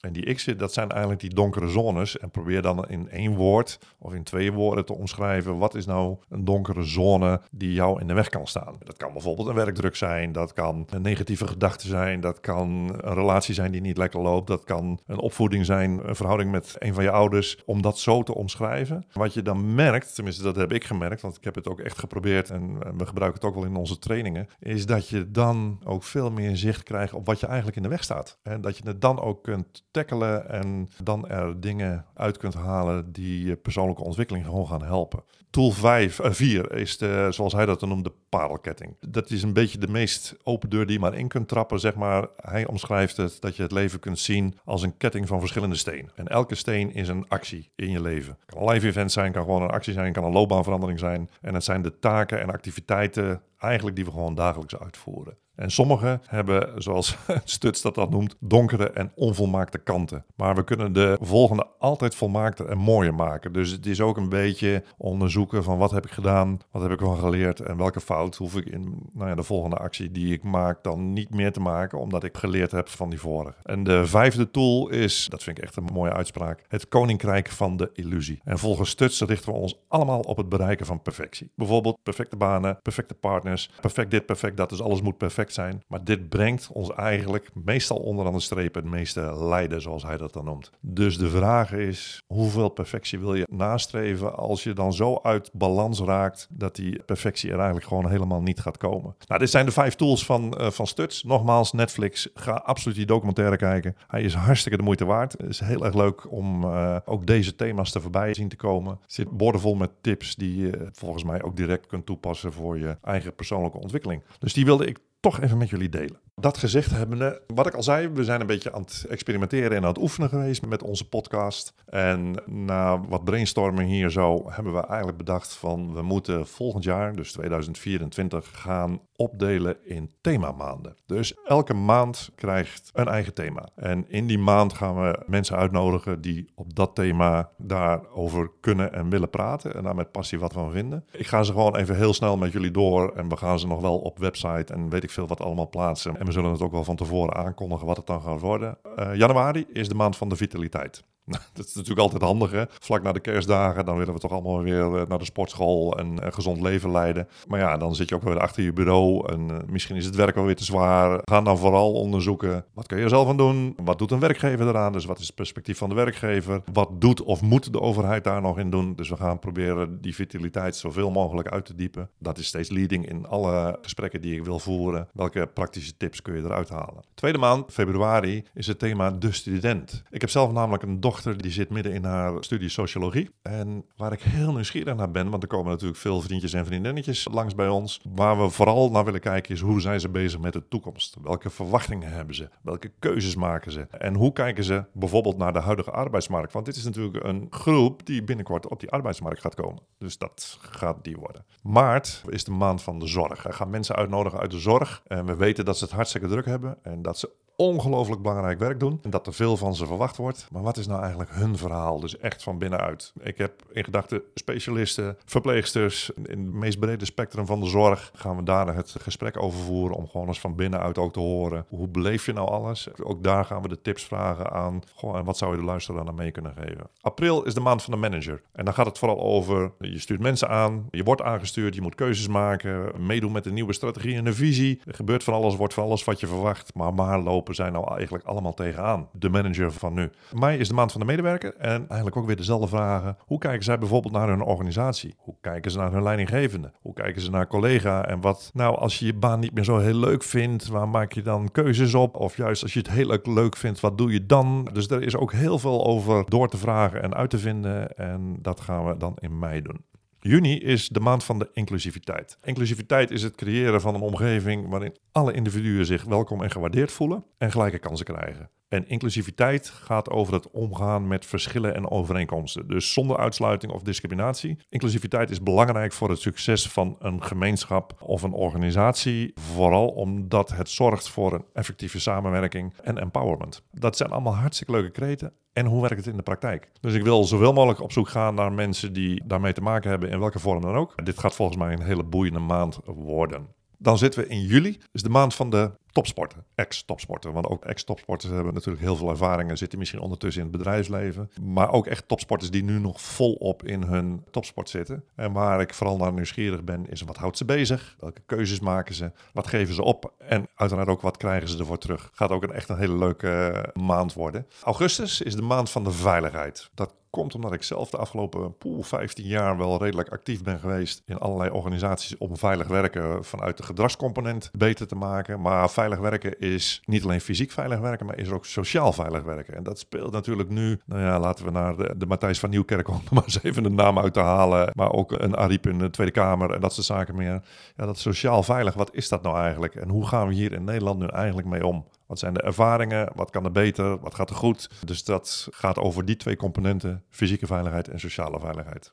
En 0.00 0.12
die 0.12 0.34
x'en, 0.34 0.58
dat 0.58 0.72
zijn 0.72 0.88
eigenlijk 0.88 1.20
die 1.20 1.34
donkere 1.34 1.68
zones. 1.68 2.18
En 2.18 2.30
probeer 2.30 2.62
dan 2.62 2.88
in 2.88 3.10
één 3.10 3.34
woord 3.34 3.78
of 3.98 4.14
in 4.14 4.22
twee 4.22 4.52
woorden 4.52 4.84
te 4.84 4.94
omschrijven. 4.94 5.58
Wat 5.58 5.74
is 5.74 5.86
nou 5.86 6.16
een 6.28 6.44
donkere 6.44 6.82
zone 6.82 7.40
die 7.50 7.72
jou 7.72 8.00
in 8.00 8.06
de 8.06 8.14
weg 8.14 8.28
kan 8.28 8.46
staan? 8.46 8.76
Dat 8.84 8.96
kan 8.96 9.12
bijvoorbeeld 9.12 9.48
een 9.48 9.54
werkdruk 9.54 9.96
zijn. 9.96 10.32
Dat 10.32 10.52
kan 10.52 10.86
een 10.90 11.02
negatieve 11.02 11.46
gedachte 11.46 11.86
zijn. 11.86 12.20
Dat 12.20 12.40
kan 12.40 12.68
een 13.00 13.14
relatie 13.14 13.54
zijn 13.54 13.72
die 13.72 13.80
niet 13.80 13.96
lekker 13.96 14.20
loopt. 14.20 14.46
Dat 14.46 14.64
kan 14.64 15.00
een 15.06 15.18
opvoeding 15.18 15.66
zijn, 15.66 16.08
een 16.08 16.16
verhouding 16.16 16.50
met 16.50 16.76
een 16.78 16.94
van 16.94 17.02
je 17.02 17.10
ouders. 17.10 17.58
Om 17.64 17.82
dat 17.82 17.98
zo 17.98 18.22
te 18.22 18.34
omschrijven. 18.34 19.06
Wat 19.12 19.34
je 19.34 19.42
dan 19.42 19.74
merkt, 19.74 20.14
tenminste 20.14 20.42
dat 20.42 20.56
heb 20.56 20.72
ik 20.72 20.84
gemerkt. 20.84 21.22
Want 21.22 21.36
ik 21.36 21.44
heb 21.44 21.54
het 21.54 21.68
ook 21.68 21.80
echt 21.80 21.98
geprobeerd. 21.98 22.50
En 22.50 22.78
we 22.78 23.06
gebruiken 23.06 23.40
het 23.40 23.44
ook 23.50 23.54
wel 23.54 23.64
in 23.64 23.76
onze 23.76 23.98
trainingen. 23.98 24.48
Is 24.58 24.86
dat 24.86 25.08
je 25.08 25.30
dan 25.30 25.80
ook 25.84 26.02
veel 26.02 26.30
meer 26.30 26.56
zicht 26.56 26.82
krijgt 26.82 27.14
op 27.14 27.26
wat 27.26 27.40
je 27.40 27.46
eigenlijk 27.46 27.76
in 27.76 27.82
de 27.82 27.88
weg 27.88 28.04
staat. 28.04 28.38
En 28.42 28.60
dat 28.60 28.76
je 28.76 28.82
het 28.86 29.00
dan 29.00 29.20
ook 29.20 29.31
kunt 29.40 29.84
tackelen 29.90 30.48
en 30.48 30.88
dan 31.02 31.28
er 31.28 31.60
dingen 31.60 32.04
uit 32.14 32.36
kunt 32.36 32.54
halen 32.54 33.12
die 33.12 33.44
je 33.44 33.56
persoonlijke 33.56 34.04
ontwikkeling 34.04 34.44
gewoon 34.44 34.66
gaan 34.66 34.84
helpen. 34.84 35.22
Tool 35.50 35.70
5, 35.70 36.18
uh, 36.18 36.30
4 36.30 36.72
is 36.72 36.98
de, 36.98 37.26
zoals 37.30 37.52
hij 37.52 37.66
dat 37.66 37.80
dan 37.80 37.88
noemt, 37.88 38.04
de 38.04 38.12
parelketting. 38.28 38.96
Dat 39.00 39.30
is 39.30 39.42
een 39.42 39.52
beetje 39.52 39.78
de 39.78 39.88
meest 39.88 40.36
open 40.42 40.70
deur 40.70 40.86
die 40.86 40.94
je 40.94 41.00
maar 41.00 41.14
in 41.14 41.28
kunt 41.28 41.48
trappen, 41.48 41.80
zeg 41.80 41.94
maar. 41.94 42.28
Hij 42.36 42.66
omschrijft 42.66 43.16
het 43.16 43.36
dat 43.40 43.56
je 43.56 43.62
het 43.62 43.72
leven 43.72 44.00
kunt 44.00 44.18
zien 44.18 44.58
als 44.64 44.82
een 44.82 44.96
ketting 44.96 45.28
van 45.28 45.38
verschillende 45.38 45.76
stenen. 45.76 46.10
En 46.14 46.28
elke 46.28 46.54
steen 46.54 46.94
is 46.94 47.08
een 47.08 47.28
actie 47.28 47.70
in 47.74 47.90
je 47.90 48.00
leven. 48.00 48.36
Het 48.40 48.54
kan 48.54 48.62
een 48.62 48.74
live 48.74 48.86
event 48.86 49.12
zijn, 49.12 49.32
kan 49.32 49.44
gewoon 49.44 49.62
een 49.62 49.70
actie 49.70 49.92
zijn, 49.92 50.12
kan 50.12 50.24
een 50.24 50.32
loopbaanverandering 50.32 50.98
zijn. 50.98 51.30
En 51.40 51.54
het 51.54 51.64
zijn 51.64 51.82
de 51.82 51.98
taken 51.98 52.40
en 52.40 52.50
activiteiten 52.50 53.42
eigenlijk 53.58 53.96
die 53.96 54.04
we 54.04 54.10
gewoon 54.10 54.34
dagelijks 54.34 54.78
uitvoeren. 54.78 55.36
En 55.54 55.70
sommige 55.70 56.20
hebben, 56.26 56.82
zoals 56.82 57.16
Stuts 57.44 57.82
dat 57.82 57.94
dat 57.94 58.10
noemt, 58.10 58.36
donkere 58.40 58.90
en 58.90 59.12
onvolmaakte 59.14 59.78
kanten. 59.78 60.24
Maar 60.36 60.54
we 60.54 60.64
kunnen 60.64 60.92
de 60.92 61.18
volgende 61.20 61.66
altijd 61.78 62.14
volmaakter 62.14 62.68
en 62.68 62.78
mooier 62.78 63.14
maken. 63.14 63.52
Dus 63.52 63.70
het 63.70 63.86
is 63.86 64.00
ook 64.00 64.16
een 64.16 64.28
beetje 64.28 64.84
onderzoeken 64.96 65.64
van 65.64 65.78
wat 65.78 65.90
heb 65.90 66.06
ik 66.06 66.10
gedaan, 66.10 66.58
wat 66.70 66.82
heb 66.82 66.90
ik 66.90 67.00
ervan 67.00 67.18
geleerd 67.18 67.60
en 67.60 67.76
welke 67.76 68.00
fout 68.00 68.36
hoef 68.36 68.56
ik 68.56 68.64
in 68.64 69.10
nou 69.12 69.28
ja, 69.28 69.34
de 69.34 69.42
volgende 69.42 69.76
actie 69.76 70.10
die 70.10 70.32
ik 70.32 70.42
maak 70.42 70.82
dan 70.82 71.12
niet 71.12 71.34
meer 71.34 71.52
te 71.52 71.60
maken, 71.60 71.98
omdat 71.98 72.24
ik 72.24 72.36
geleerd 72.36 72.70
heb 72.70 72.88
van 72.88 73.10
die 73.10 73.20
vorige. 73.20 73.54
En 73.62 73.84
de 73.84 74.06
vijfde 74.06 74.50
tool 74.50 74.88
is, 74.88 75.26
dat 75.28 75.42
vind 75.42 75.58
ik 75.58 75.64
echt 75.64 75.76
een 75.76 75.88
mooie 75.92 76.12
uitspraak, 76.12 76.64
het 76.68 76.88
koninkrijk 76.88 77.48
van 77.48 77.76
de 77.76 77.90
illusie. 77.92 78.40
En 78.44 78.58
volgens 78.58 78.90
Stuts 78.90 79.20
richten 79.20 79.52
we 79.52 79.58
ons 79.58 79.80
allemaal 79.88 80.20
op 80.20 80.36
het 80.36 80.48
bereiken 80.48 80.86
van 80.86 81.02
perfectie. 81.02 81.50
Bijvoorbeeld 81.56 81.98
perfecte 82.02 82.36
banen, 82.36 82.78
perfecte 82.82 83.14
partners, 83.14 83.70
perfect 83.80 84.10
dit, 84.10 84.26
perfect 84.26 84.56
dat, 84.56 84.68
dus 84.68 84.82
alles 84.82 85.02
moet 85.02 85.16
perfect 85.16 85.41
zijn. 85.50 85.82
Maar 85.86 86.04
dit 86.04 86.28
brengt 86.28 86.68
ons 86.72 86.90
eigenlijk 86.90 87.50
meestal 87.54 87.96
onderaan 87.96 88.32
de 88.32 88.40
streep 88.40 88.74
het 88.74 88.84
meeste 88.84 89.44
lijden, 89.44 89.82
zoals 89.82 90.02
hij 90.02 90.16
dat 90.16 90.32
dan 90.32 90.44
noemt. 90.44 90.70
Dus 90.80 91.18
de 91.18 91.28
vraag 91.28 91.72
is, 91.72 92.22
hoeveel 92.26 92.68
perfectie 92.68 93.18
wil 93.18 93.34
je 93.34 93.46
nastreven 93.50 94.36
als 94.36 94.62
je 94.62 94.72
dan 94.72 94.92
zo 94.92 95.18
uit 95.22 95.50
balans 95.52 96.00
raakt 96.00 96.46
dat 96.50 96.76
die 96.76 97.02
perfectie 97.02 97.50
er 97.50 97.56
eigenlijk 97.56 97.86
gewoon 97.86 98.10
helemaal 98.10 98.42
niet 98.42 98.60
gaat 98.60 98.76
komen? 98.76 99.14
Nou, 99.26 99.40
dit 99.40 99.50
zijn 99.50 99.66
de 99.66 99.72
vijf 99.72 99.94
tools 99.94 100.24
van, 100.24 100.54
uh, 100.60 100.70
van 100.70 100.86
Stuts. 100.86 101.22
Nogmaals, 101.22 101.72
Netflix, 101.72 102.28
ga 102.34 102.52
absoluut 102.52 102.96
die 102.96 103.06
documentaire 103.06 103.56
kijken. 103.56 103.96
Hij 104.06 104.22
is 104.22 104.34
hartstikke 104.34 104.78
de 104.78 104.84
moeite 104.84 105.04
waard. 105.04 105.32
Het 105.32 105.48
is 105.48 105.60
heel 105.60 105.84
erg 105.84 105.94
leuk 105.94 106.30
om 106.30 106.64
uh, 106.64 106.96
ook 107.04 107.26
deze 107.26 107.54
thema's 107.54 107.90
te 107.92 108.00
voorbij 108.00 108.34
zien 108.34 108.48
te 108.48 108.56
komen. 108.56 108.92
Er 108.92 108.98
zit 109.06 109.30
boordevol 109.30 109.74
met 109.74 109.90
tips 110.00 110.34
die 110.34 110.56
je 110.56 110.88
volgens 110.92 111.24
mij 111.24 111.42
ook 111.42 111.56
direct 111.56 111.86
kunt 111.86 112.06
toepassen 112.06 112.52
voor 112.52 112.78
je 112.78 112.96
eigen 113.02 113.34
persoonlijke 113.34 113.78
ontwikkeling. 113.78 114.22
Dus 114.38 114.52
die 114.52 114.64
wilde 114.64 114.86
ik 114.86 114.98
toch 115.22 115.40
even 115.40 115.58
met 115.58 115.70
jullie 115.70 115.88
delen. 115.88 116.20
Dat 116.34 116.58
gezegd 116.58 116.90
hebbende, 116.90 117.42
wat 117.46 117.66
ik 117.66 117.74
al 117.74 117.82
zei, 117.82 118.08
we 118.08 118.24
zijn 118.24 118.40
een 118.40 118.46
beetje 118.46 118.72
aan 118.72 118.80
het 118.80 119.06
experimenteren 119.08 119.70
en 119.70 119.82
aan 119.82 119.88
het 119.88 119.98
oefenen 119.98 120.28
geweest 120.28 120.66
met 120.66 120.82
onze 120.82 121.08
podcast. 121.08 121.74
En 121.86 122.34
na 122.46 123.00
wat 123.00 123.24
brainstorming 123.24 123.90
hier 123.90 124.10
zo, 124.10 124.50
hebben 124.50 124.72
we 124.72 124.86
eigenlijk 124.86 125.18
bedacht 125.18 125.54
van 125.54 125.94
we 125.94 126.02
moeten 126.02 126.46
volgend 126.46 126.84
jaar, 126.84 127.16
dus 127.16 127.32
2024, 127.32 128.50
gaan 128.52 129.00
opdelen 129.16 129.76
in 129.84 130.10
themamaanden. 130.20 130.96
Dus 131.06 131.34
elke 131.44 131.74
maand 131.74 132.30
krijgt 132.34 132.90
een 132.92 133.08
eigen 133.08 133.34
thema. 133.34 133.68
En 133.74 134.04
in 134.08 134.26
die 134.26 134.38
maand 134.38 134.72
gaan 134.72 134.94
we 134.94 135.22
mensen 135.26 135.56
uitnodigen 135.56 136.20
die 136.20 136.52
op 136.54 136.74
dat 136.74 136.94
thema 136.94 137.50
daarover 137.56 138.50
kunnen 138.60 138.92
en 138.92 139.10
willen 139.10 139.30
praten. 139.30 139.74
En 139.74 139.82
daar 139.82 139.94
met 139.94 140.12
passie 140.12 140.38
wat 140.38 140.52
van 140.52 140.70
vinden. 140.70 141.04
Ik 141.10 141.26
ga 141.26 141.42
ze 141.42 141.52
gewoon 141.52 141.76
even 141.76 141.96
heel 141.96 142.14
snel 142.14 142.36
met 142.36 142.52
jullie 142.52 142.70
door. 142.70 143.12
En 143.16 143.28
we 143.28 143.36
gaan 143.36 143.58
ze 143.58 143.66
nog 143.66 143.80
wel 143.80 143.98
op 143.98 144.18
website 144.18 144.72
en 144.72 144.88
weet 144.88 145.02
ik 145.02 145.10
veel 145.10 145.26
wat 145.26 145.40
allemaal 145.40 145.68
plaatsen. 145.68 146.20
En 146.22 146.28
we 146.28 146.34
zullen 146.34 146.50
het 146.50 146.62
ook 146.62 146.72
wel 146.72 146.84
van 146.84 146.96
tevoren 146.96 147.34
aankondigen 147.34 147.86
wat 147.86 147.96
het 147.96 148.06
dan 148.06 148.22
gaat 148.22 148.40
worden. 148.40 148.78
Uh, 148.98 149.14
januari 149.14 149.66
is 149.72 149.88
de 149.88 149.94
maand 149.94 150.16
van 150.16 150.28
de 150.28 150.36
vitaliteit. 150.36 151.04
Dat 151.52 151.66
is 151.66 151.74
natuurlijk 151.74 152.00
altijd 152.00 152.22
handig, 152.22 152.50
hè? 152.50 152.64
Vlak 152.68 153.02
na 153.02 153.12
de 153.12 153.20
kerstdagen, 153.20 153.84
dan 153.84 153.96
willen 153.96 154.14
we 154.14 154.20
toch 154.20 154.32
allemaal 154.32 154.62
weer 154.62 154.96
eh, 154.96 155.06
naar 155.06 155.18
de 155.18 155.24
sportschool 155.24 155.98
en 155.98 156.26
een 156.26 156.32
gezond 156.32 156.60
leven 156.60 156.90
leiden. 156.90 157.28
Maar 157.46 157.58
ja, 157.58 157.76
dan 157.76 157.94
zit 157.94 158.08
je 158.08 158.14
ook 158.14 158.22
weer 158.22 158.40
achter 158.40 158.62
je 158.62 158.72
bureau 158.72 159.32
en 159.32 159.50
eh, 159.50 159.56
misschien 159.66 159.96
is 159.96 160.04
het 160.04 160.14
werk 160.14 160.34
wel 160.34 160.44
weer 160.44 160.56
te 160.56 160.64
zwaar. 160.64 161.20
Ga 161.24 161.40
dan 161.40 161.58
vooral 161.58 161.92
onderzoeken, 161.92 162.64
wat 162.74 162.86
kun 162.86 162.96
je 162.96 163.02
er 163.02 163.08
zelf 163.08 163.28
aan 163.28 163.36
doen? 163.36 163.76
Wat 163.84 163.98
doet 163.98 164.10
een 164.10 164.18
werkgever 164.18 164.68
eraan? 164.68 164.92
Dus 164.92 165.04
wat 165.04 165.18
is 165.18 165.26
het 165.26 165.34
perspectief 165.34 165.78
van 165.78 165.88
de 165.88 165.94
werkgever? 165.94 166.62
Wat 166.72 167.00
doet 167.00 167.22
of 167.22 167.42
moet 167.42 167.72
de 167.72 167.80
overheid 167.80 168.24
daar 168.24 168.40
nog 168.40 168.58
in 168.58 168.70
doen? 168.70 168.94
Dus 168.94 169.08
we 169.08 169.16
gaan 169.16 169.38
proberen 169.38 170.00
die 170.00 170.14
vitaliteit 170.14 170.76
zoveel 170.76 171.10
mogelijk 171.10 171.48
uit 171.48 171.64
te 171.64 171.74
diepen. 171.74 172.10
Dat 172.18 172.38
is 172.38 172.46
steeds 172.46 172.70
leading 172.70 173.08
in 173.08 173.26
alle 173.26 173.78
gesprekken 173.82 174.20
die 174.20 174.34
ik 174.34 174.44
wil 174.44 174.58
voeren. 174.58 175.08
Welke 175.12 175.46
praktische 175.54 175.96
tips 175.96 176.22
kun 176.22 176.34
je 176.34 176.42
eruit 176.42 176.68
halen? 176.68 177.02
Tweede 177.14 177.38
maand, 177.38 177.72
februari, 177.72 178.44
is 178.54 178.66
het 178.66 178.78
thema 178.78 179.10
de 179.10 179.32
student. 179.32 180.02
Ik 180.10 180.20
heb 180.20 180.30
zelf 180.30 180.52
namelijk 180.52 180.82
een 180.82 181.00
dochter 181.00 181.21
die 181.22 181.50
zit 181.50 181.70
midden 181.70 181.92
in 181.92 182.04
haar 182.04 182.44
studie 182.44 182.68
sociologie. 182.68 183.30
En 183.42 183.84
waar 183.96 184.12
ik 184.12 184.22
heel 184.22 184.52
nieuwsgierig 184.52 184.96
naar 184.96 185.10
ben, 185.10 185.30
want 185.30 185.42
er 185.42 185.48
komen 185.48 185.70
natuurlijk 185.70 185.98
veel 186.00 186.20
vriendjes 186.20 186.52
en 186.52 186.66
vriendinnetjes 186.66 187.28
langs 187.30 187.54
bij 187.54 187.68
ons. 187.68 188.00
Waar 188.14 188.42
we 188.42 188.50
vooral 188.50 188.90
naar 188.90 189.04
willen 189.04 189.20
kijken 189.20 189.54
is 189.54 189.60
hoe 189.60 189.80
zijn 189.80 190.00
ze 190.00 190.08
bezig 190.08 190.40
met 190.40 190.52
de 190.52 190.68
toekomst? 190.68 191.16
Welke 191.22 191.50
verwachtingen 191.50 192.12
hebben 192.12 192.34
ze? 192.34 192.48
Welke 192.62 192.92
keuzes 192.98 193.34
maken 193.34 193.72
ze? 193.72 193.86
En 193.90 194.14
hoe 194.14 194.32
kijken 194.32 194.64
ze 194.64 194.84
bijvoorbeeld 194.92 195.36
naar 195.36 195.52
de 195.52 195.58
huidige 195.58 195.90
arbeidsmarkt? 195.90 196.52
Want 196.52 196.66
dit 196.66 196.76
is 196.76 196.84
natuurlijk 196.84 197.24
een 197.24 197.46
groep 197.50 198.06
die 198.06 198.24
binnenkort 198.24 198.68
op 198.68 198.80
die 198.80 198.90
arbeidsmarkt 198.90 199.40
gaat 199.40 199.54
komen. 199.54 199.82
Dus 199.98 200.18
dat 200.18 200.58
gaat 200.60 201.04
die 201.04 201.16
worden. 201.16 201.44
Maart 201.62 202.22
is 202.28 202.44
de 202.44 202.50
maand 202.50 202.82
van 202.82 202.98
de 202.98 203.06
zorg. 203.06 203.42
We 203.42 203.52
gaan 203.52 203.70
mensen 203.70 203.94
uitnodigen 203.94 204.38
uit 204.38 204.50
de 204.50 204.58
zorg. 204.58 205.02
En 205.06 205.26
we 205.26 205.36
weten 205.36 205.64
dat 205.64 205.78
ze 205.78 205.84
het 205.84 205.92
hartstikke 205.92 206.28
druk 206.28 206.46
hebben 206.46 206.78
en 206.82 207.02
dat 207.02 207.18
ze 207.18 207.30
ongelooflijk 207.56 208.22
belangrijk 208.22 208.58
werk 208.58 208.80
doen 208.80 208.98
en 209.02 209.10
dat 209.10 209.26
er 209.26 209.34
veel 209.34 209.56
van 209.56 209.74
ze 209.74 209.86
verwacht 209.86 210.16
wordt. 210.16 210.48
Maar 210.52 210.62
wat 210.62 210.76
is 210.76 210.86
nou 210.86 211.00
eigenlijk 211.00 211.30
hun 211.30 211.56
verhaal? 211.56 212.00
Dus 212.00 212.18
echt 212.18 212.42
van 212.42 212.58
binnenuit. 212.58 213.12
Ik 213.20 213.38
heb 213.38 213.62
in 213.72 213.84
gedachten 213.84 214.22
specialisten, 214.34 215.16
verpleegsters, 215.24 216.10
in 216.22 216.38
het 216.38 216.52
meest 216.52 216.78
brede 216.78 217.04
spectrum 217.04 217.46
van 217.46 217.60
de 217.60 217.66
zorg. 217.66 218.10
Gaan 218.14 218.36
we 218.36 218.42
daar 218.42 218.74
het 218.74 218.94
gesprek 219.00 219.42
over 219.42 219.58
voeren 219.58 219.96
om 219.96 220.08
gewoon 220.08 220.26
eens 220.26 220.40
van 220.40 220.56
binnenuit 220.56 220.98
ook 220.98 221.12
te 221.12 221.20
horen. 221.20 221.66
Hoe 221.68 221.88
beleef 221.88 222.26
je 222.26 222.32
nou 222.32 222.48
alles? 222.48 222.88
Ook 223.02 223.22
daar 223.22 223.44
gaan 223.44 223.62
we 223.62 223.68
de 223.68 223.80
tips 223.80 224.04
vragen 224.04 224.50
aan. 224.50 224.80
Gewoon, 224.94 225.16
en 225.16 225.24
wat 225.24 225.38
zou 225.38 225.52
je 225.52 225.58
de 225.58 225.64
luisteraar 225.64 226.04
dan 226.04 226.14
mee 226.14 226.30
kunnen 226.30 226.54
geven? 226.58 226.90
April 227.00 227.42
is 227.42 227.54
de 227.54 227.60
maand 227.60 227.82
van 227.82 227.92
de 227.92 227.98
manager. 227.98 228.42
En 228.52 228.64
dan 228.64 228.74
gaat 228.74 228.86
het 228.86 228.98
vooral 228.98 229.20
over, 229.20 229.72
je 229.78 229.98
stuurt 229.98 230.20
mensen 230.20 230.48
aan, 230.48 230.86
je 230.90 231.02
wordt 231.02 231.22
aangestuurd, 231.22 231.74
je 231.74 231.80
moet 231.80 231.94
keuzes 231.94 232.28
maken, 232.28 233.06
meedoen 233.06 233.32
met 233.32 233.46
een 233.46 233.54
nieuwe 233.54 233.72
strategie 233.72 234.16
en 234.16 234.26
een 234.26 234.34
visie. 234.34 234.80
Er 234.84 234.94
gebeurt 234.94 235.24
van 235.24 235.34
alles, 235.34 235.56
wordt 235.56 235.74
van 235.74 235.84
alles 235.84 236.04
wat 236.04 236.20
je 236.20 236.26
verwacht, 236.26 236.74
maar 236.74 236.94
maar 236.94 237.20
lopen 237.20 237.41
zijn 237.50 237.72
nou 237.72 237.94
eigenlijk 237.96 238.24
allemaal 238.24 238.54
tegenaan. 238.54 239.08
De 239.12 239.28
manager 239.28 239.72
van 239.72 239.94
nu. 239.94 240.10
Mei 240.32 240.58
is 240.58 240.68
de 240.68 240.74
maand 240.74 240.92
van 240.92 241.00
de 241.00 241.06
medewerker 241.06 241.54
en 241.56 241.88
eigenlijk 241.88 242.16
ook 242.16 242.26
weer 242.26 242.36
dezelfde 242.36 242.68
vragen. 242.68 243.16
Hoe 243.26 243.38
kijken 243.38 243.64
zij 243.64 243.78
bijvoorbeeld 243.78 244.14
naar 244.14 244.28
hun 244.28 244.42
organisatie? 244.42 245.14
Hoe 245.18 245.36
kijken 245.40 245.70
ze 245.70 245.78
naar 245.78 245.92
hun 245.92 246.02
leidinggevende? 246.02 246.72
Hoe 246.80 246.94
kijken 246.94 247.22
ze 247.22 247.30
naar 247.30 247.46
collega? 247.46 248.06
En 248.06 248.20
wat 248.20 248.50
nou 248.54 248.76
als 248.76 248.98
je 248.98 249.06
je 249.06 249.14
baan 249.14 249.40
niet 249.40 249.54
meer 249.54 249.64
zo 249.64 249.78
heel 249.78 249.94
leuk 249.94 250.22
vindt, 250.22 250.68
waar 250.68 250.88
maak 250.88 251.12
je 251.12 251.22
dan 251.22 251.50
keuzes 251.52 251.94
op? 251.94 252.16
Of 252.16 252.36
juist 252.36 252.62
als 252.62 252.72
je 252.72 252.78
het 252.78 252.90
heel 252.90 253.20
leuk 253.24 253.56
vindt, 253.56 253.80
wat 253.80 253.98
doe 253.98 254.12
je 254.12 254.26
dan? 254.26 254.68
Dus 254.72 254.88
er 254.88 255.02
is 255.02 255.16
ook 255.16 255.32
heel 255.32 255.58
veel 255.58 255.86
over 255.86 256.24
door 256.28 256.48
te 256.48 256.56
vragen 256.56 257.02
en 257.02 257.14
uit 257.14 257.30
te 257.30 257.38
vinden 257.38 257.96
en 257.96 258.36
dat 258.40 258.60
gaan 258.60 258.86
we 258.86 258.96
dan 258.96 259.16
in 259.20 259.38
mei 259.38 259.62
doen. 259.62 259.84
Juni 260.24 260.58
is 260.58 260.88
de 260.88 261.00
maand 261.00 261.24
van 261.24 261.38
de 261.38 261.50
inclusiviteit. 261.52 262.38
Inclusiviteit 262.42 263.10
is 263.10 263.22
het 263.22 263.34
creëren 263.34 263.80
van 263.80 263.94
een 263.94 264.00
omgeving 264.00 264.68
waarin 264.68 264.96
alle 265.12 265.32
individuen 265.32 265.86
zich 265.86 266.04
welkom 266.04 266.42
en 266.42 266.50
gewaardeerd 266.50 266.92
voelen 266.92 267.24
en 267.38 267.50
gelijke 267.50 267.78
kansen 267.78 268.06
krijgen. 268.06 268.50
En 268.68 268.88
inclusiviteit 268.88 269.68
gaat 269.68 270.10
over 270.10 270.34
het 270.34 270.50
omgaan 270.50 271.06
met 271.06 271.26
verschillen 271.26 271.74
en 271.74 271.90
overeenkomsten. 271.90 272.68
Dus 272.68 272.92
zonder 272.92 273.16
uitsluiting 273.16 273.72
of 273.72 273.82
discriminatie. 273.82 274.58
Inclusiviteit 274.68 275.30
is 275.30 275.42
belangrijk 275.42 275.92
voor 275.92 276.10
het 276.10 276.20
succes 276.20 276.68
van 276.68 276.96
een 276.98 277.22
gemeenschap 277.22 277.96
of 278.00 278.22
een 278.22 278.32
organisatie. 278.32 279.32
Vooral 279.34 279.88
omdat 279.88 280.50
het 280.50 280.68
zorgt 280.68 281.08
voor 281.08 281.32
een 281.32 281.44
effectieve 281.52 282.00
samenwerking 282.00 282.74
en 282.82 282.98
empowerment. 282.98 283.62
Dat 283.70 283.96
zijn 283.96 284.10
allemaal 284.10 284.36
hartstikke 284.36 284.72
leuke 284.72 284.90
kreten. 284.90 285.32
En 285.52 285.66
hoe 285.66 285.80
werkt 285.80 285.96
het 285.96 286.06
in 286.06 286.16
de 286.16 286.22
praktijk? 286.22 286.70
Dus 286.80 286.94
ik 286.94 287.02
wil 287.02 287.24
zoveel 287.24 287.52
mogelijk 287.52 287.80
op 287.80 287.92
zoek 287.92 288.08
gaan 288.08 288.34
naar 288.34 288.52
mensen 288.52 288.92
die 288.92 289.22
daarmee 289.26 289.52
te 289.52 289.60
maken 289.60 289.90
hebben, 289.90 290.10
in 290.10 290.18
welke 290.18 290.38
vorm 290.38 290.60
dan 290.60 290.74
ook. 290.74 291.04
Dit 291.04 291.18
gaat 291.18 291.34
volgens 291.34 291.58
mij 291.58 291.72
een 291.72 291.82
hele 291.82 292.04
boeiende 292.04 292.38
maand 292.38 292.78
worden. 292.84 293.46
Dan 293.82 293.98
zitten 293.98 294.20
we 294.20 294.28
in 294.28 294.42
juli, 294.42 294.78
dus 294.92 295.02
de 295.02 295.08
maand 295.08 295.34
van 295.34 295.50
de 295.50 295.70
topsporten, 295.92 296.44
ex-topsporten. 296.54 297.32
Want 297.32 297.46
ook 297.46 297.64
ex-topsporters 297.64 298.32
hebben 298.32 298.54
natuurlijk 298.54 298.84
heel 298.84 298.96
veel 298.96 299.10
ervaringen, 299.10 299.58
zitten 299.58 299.78
misschien 299.78 300.00
ondertussen 300.00 300.42
in 300.42 300.48
het 300.48 300.56
bedrijfsleven. 300.56 301.30
Maar 301.40 301.70
ook 301.70 301.86
echt 301.86 302.08
topsporters 302.08 302.50
die 302.50 302.64
nu 302.64 302.78
nog 302.78 303.00
volop 303.00 303.64
in 303.64 303.82
hun 303.82 304.24
topsport 304.30 304.68
zitten. 304.68 305.04
En 305.14 305.32
waar 305.32 305.60
ik 305.60 305.74
vooral 305.74 305.96
naar 305.96 306.12
nieuwsgierig 306.12 306.64
ben, 306.64 306.90
is 306.90 307.02
wat 307.02 307.16
houdt 307.16 307.36
ze 307.36 307.44
bezig? 307.44 307.96
Welke 307.98 308.22
keuzes 308.26 308.60
maken 308.60 308.94
ze? 308.94 309.12
Wat 309.32 309.46
geven 309.46 309.74
ze 309.74 309.82
op? 309.82 310.12
En 310.18 310.48
uiteraard 310.54 310.88
ook 310.88 311.00
wat 311.00 311.16
krijgen 311.16 311.48
ze 311.48 311.58
ervoor 311.58 311.78
terug? 311.78 312.10
Gaat 312.12 312.30
ook 312.30 312.42
een 312.42 312.52
echt 312.52 312.68
een 312.68 312.78
hele 312.78 312.98
leuke 312.98 313.28
eh, 313.28 313.82
maand 313.82 314.12
worden. 314.12 314.46
Augustus 314.62 315.20
is 315.20 315.36
de 315.36 315.42
maand 315.42 315.70
van 315.70 315.84
de 315.84 315.92
veiligheid. 315.92 316.70
Dat 316.74 316.94
komt 317.12 317.34
omdat 317.34 317.52
ik 317.52 317.62
zelf 317.62 317.90
de 317.90 317.96
afgelopen 317.96 318.56
poel 318.56 318.82
15 318.82 319.26
jaar 319.26 319.56
wel 319.56 319.82
redelijk 319.82 320.08
actief 320.08 320.42
ben 320.42 320.58
geweest 320.58 321.02
in 321.06 321.18
allerlei 321.18 321.50
organisaties 321.50 322.18
om 322.18 322.36
veilig 322.36 322.66
werken 322.66 323.24
vanuit 323.24 323.56
de 323.56 323.62
gedragscomponent 323.62 324.50
beter 324.52 324.86
te 324.86 324.94
maken. 324.94 325.40
Maar 325.40 325.70
veilig 325.70 325.98
werken 325.98 326.38
is 326.38 326.82
niet 326.84 327.04
alleen 327.04 327.20
fysiek 327.20 327.50
veilig 327.50 327.78
werken, 327.78 328.06
maar 328.06 328.18
is 328.18 328.30
ook 328.30 328.46
sociaal 328.46 328.92
veilig 328.92 329.22
werken. 329.22 329.54
En 329.54 329.62
dat 329.62 329.78
speelt 329.78 330.12
natuurlijk 330.12 330.48
nu, 330.48 330.80
nou 330.86 331.00
ja, 331.02 331.20
laten 331.20 331.44
we 331.44 331.50
naar 331.50 331.76
de, 331.76 331.94
de 331.96 332.06
Matthijs 332.06 332.38
van 332.38 332.50
Nieuwkerk 332.50 332.88
om 332.88 333.02
maar 333.10 333.24
eens 333.24 333.42
even 333.42 333.62
de 333.62 333.70
naam 333.70 333.98
uit 333.98 334.12
te 334.12 334.20
halen. 334.20 334.70
Maar 334.74 334.92
ook 334.92 335.12
een 335.12 335.36
Ariep 335.36 335.66
in 335.66 335.78
de 335.78 335.90
Tweede 335.90 336.12
Kamer 336.12 336.50
en 336.50 336.60
dat 336.60 336.74
soort 336.74 336.86
zaken 336.86 337.16
meer. 337.16 337.42
Ja, 337.76 337.86
dat 337.86 337.98
sociaal 337.98 338.42
veilig, 338.42 338.74
wat 338.74 338.94
is 338.94 339.08
dat 339.08 339.22
nou 339.22 339.36
eigenlijk? 339.36 339.74
En 339.74 339.88
hoe 339.88 340.06
gaan 340.06 340.28
we 340.28 340.34
hier 340.34 340.52
in 340.52 340.64
Nederland 340.64 340.98
nu 340.98 341.06
eigenlijk 341.06 341.48
mee 341.48 341.66
om? 341.66 341.86
Wat 342.12 342.20
zijn 342.20 342.34
de 342.34 342.42
ervaringen? 342.42 343.08
Wat 343.14 343.30
kan 343.30 343.44
er 343.44 343.52
beter? 343.52 343.98
Wat 343.98 344.14
gaat 344.14 344.30
er 344.30 344.36
goed? 344.36 344.70
Dus 344.84 345.04
dat 345.04 345.48
gaat 345.50 345.78
over 345.78 346.04
die 346.04 346.16
twee 346.16 346.36
componenten: 346.36 347.04
fysieke 347.08 347.46
veiligheid 347.46 347.88
en 347.88 348.00
sociale 348.00 348.40
veiligheid. 348.40 348.92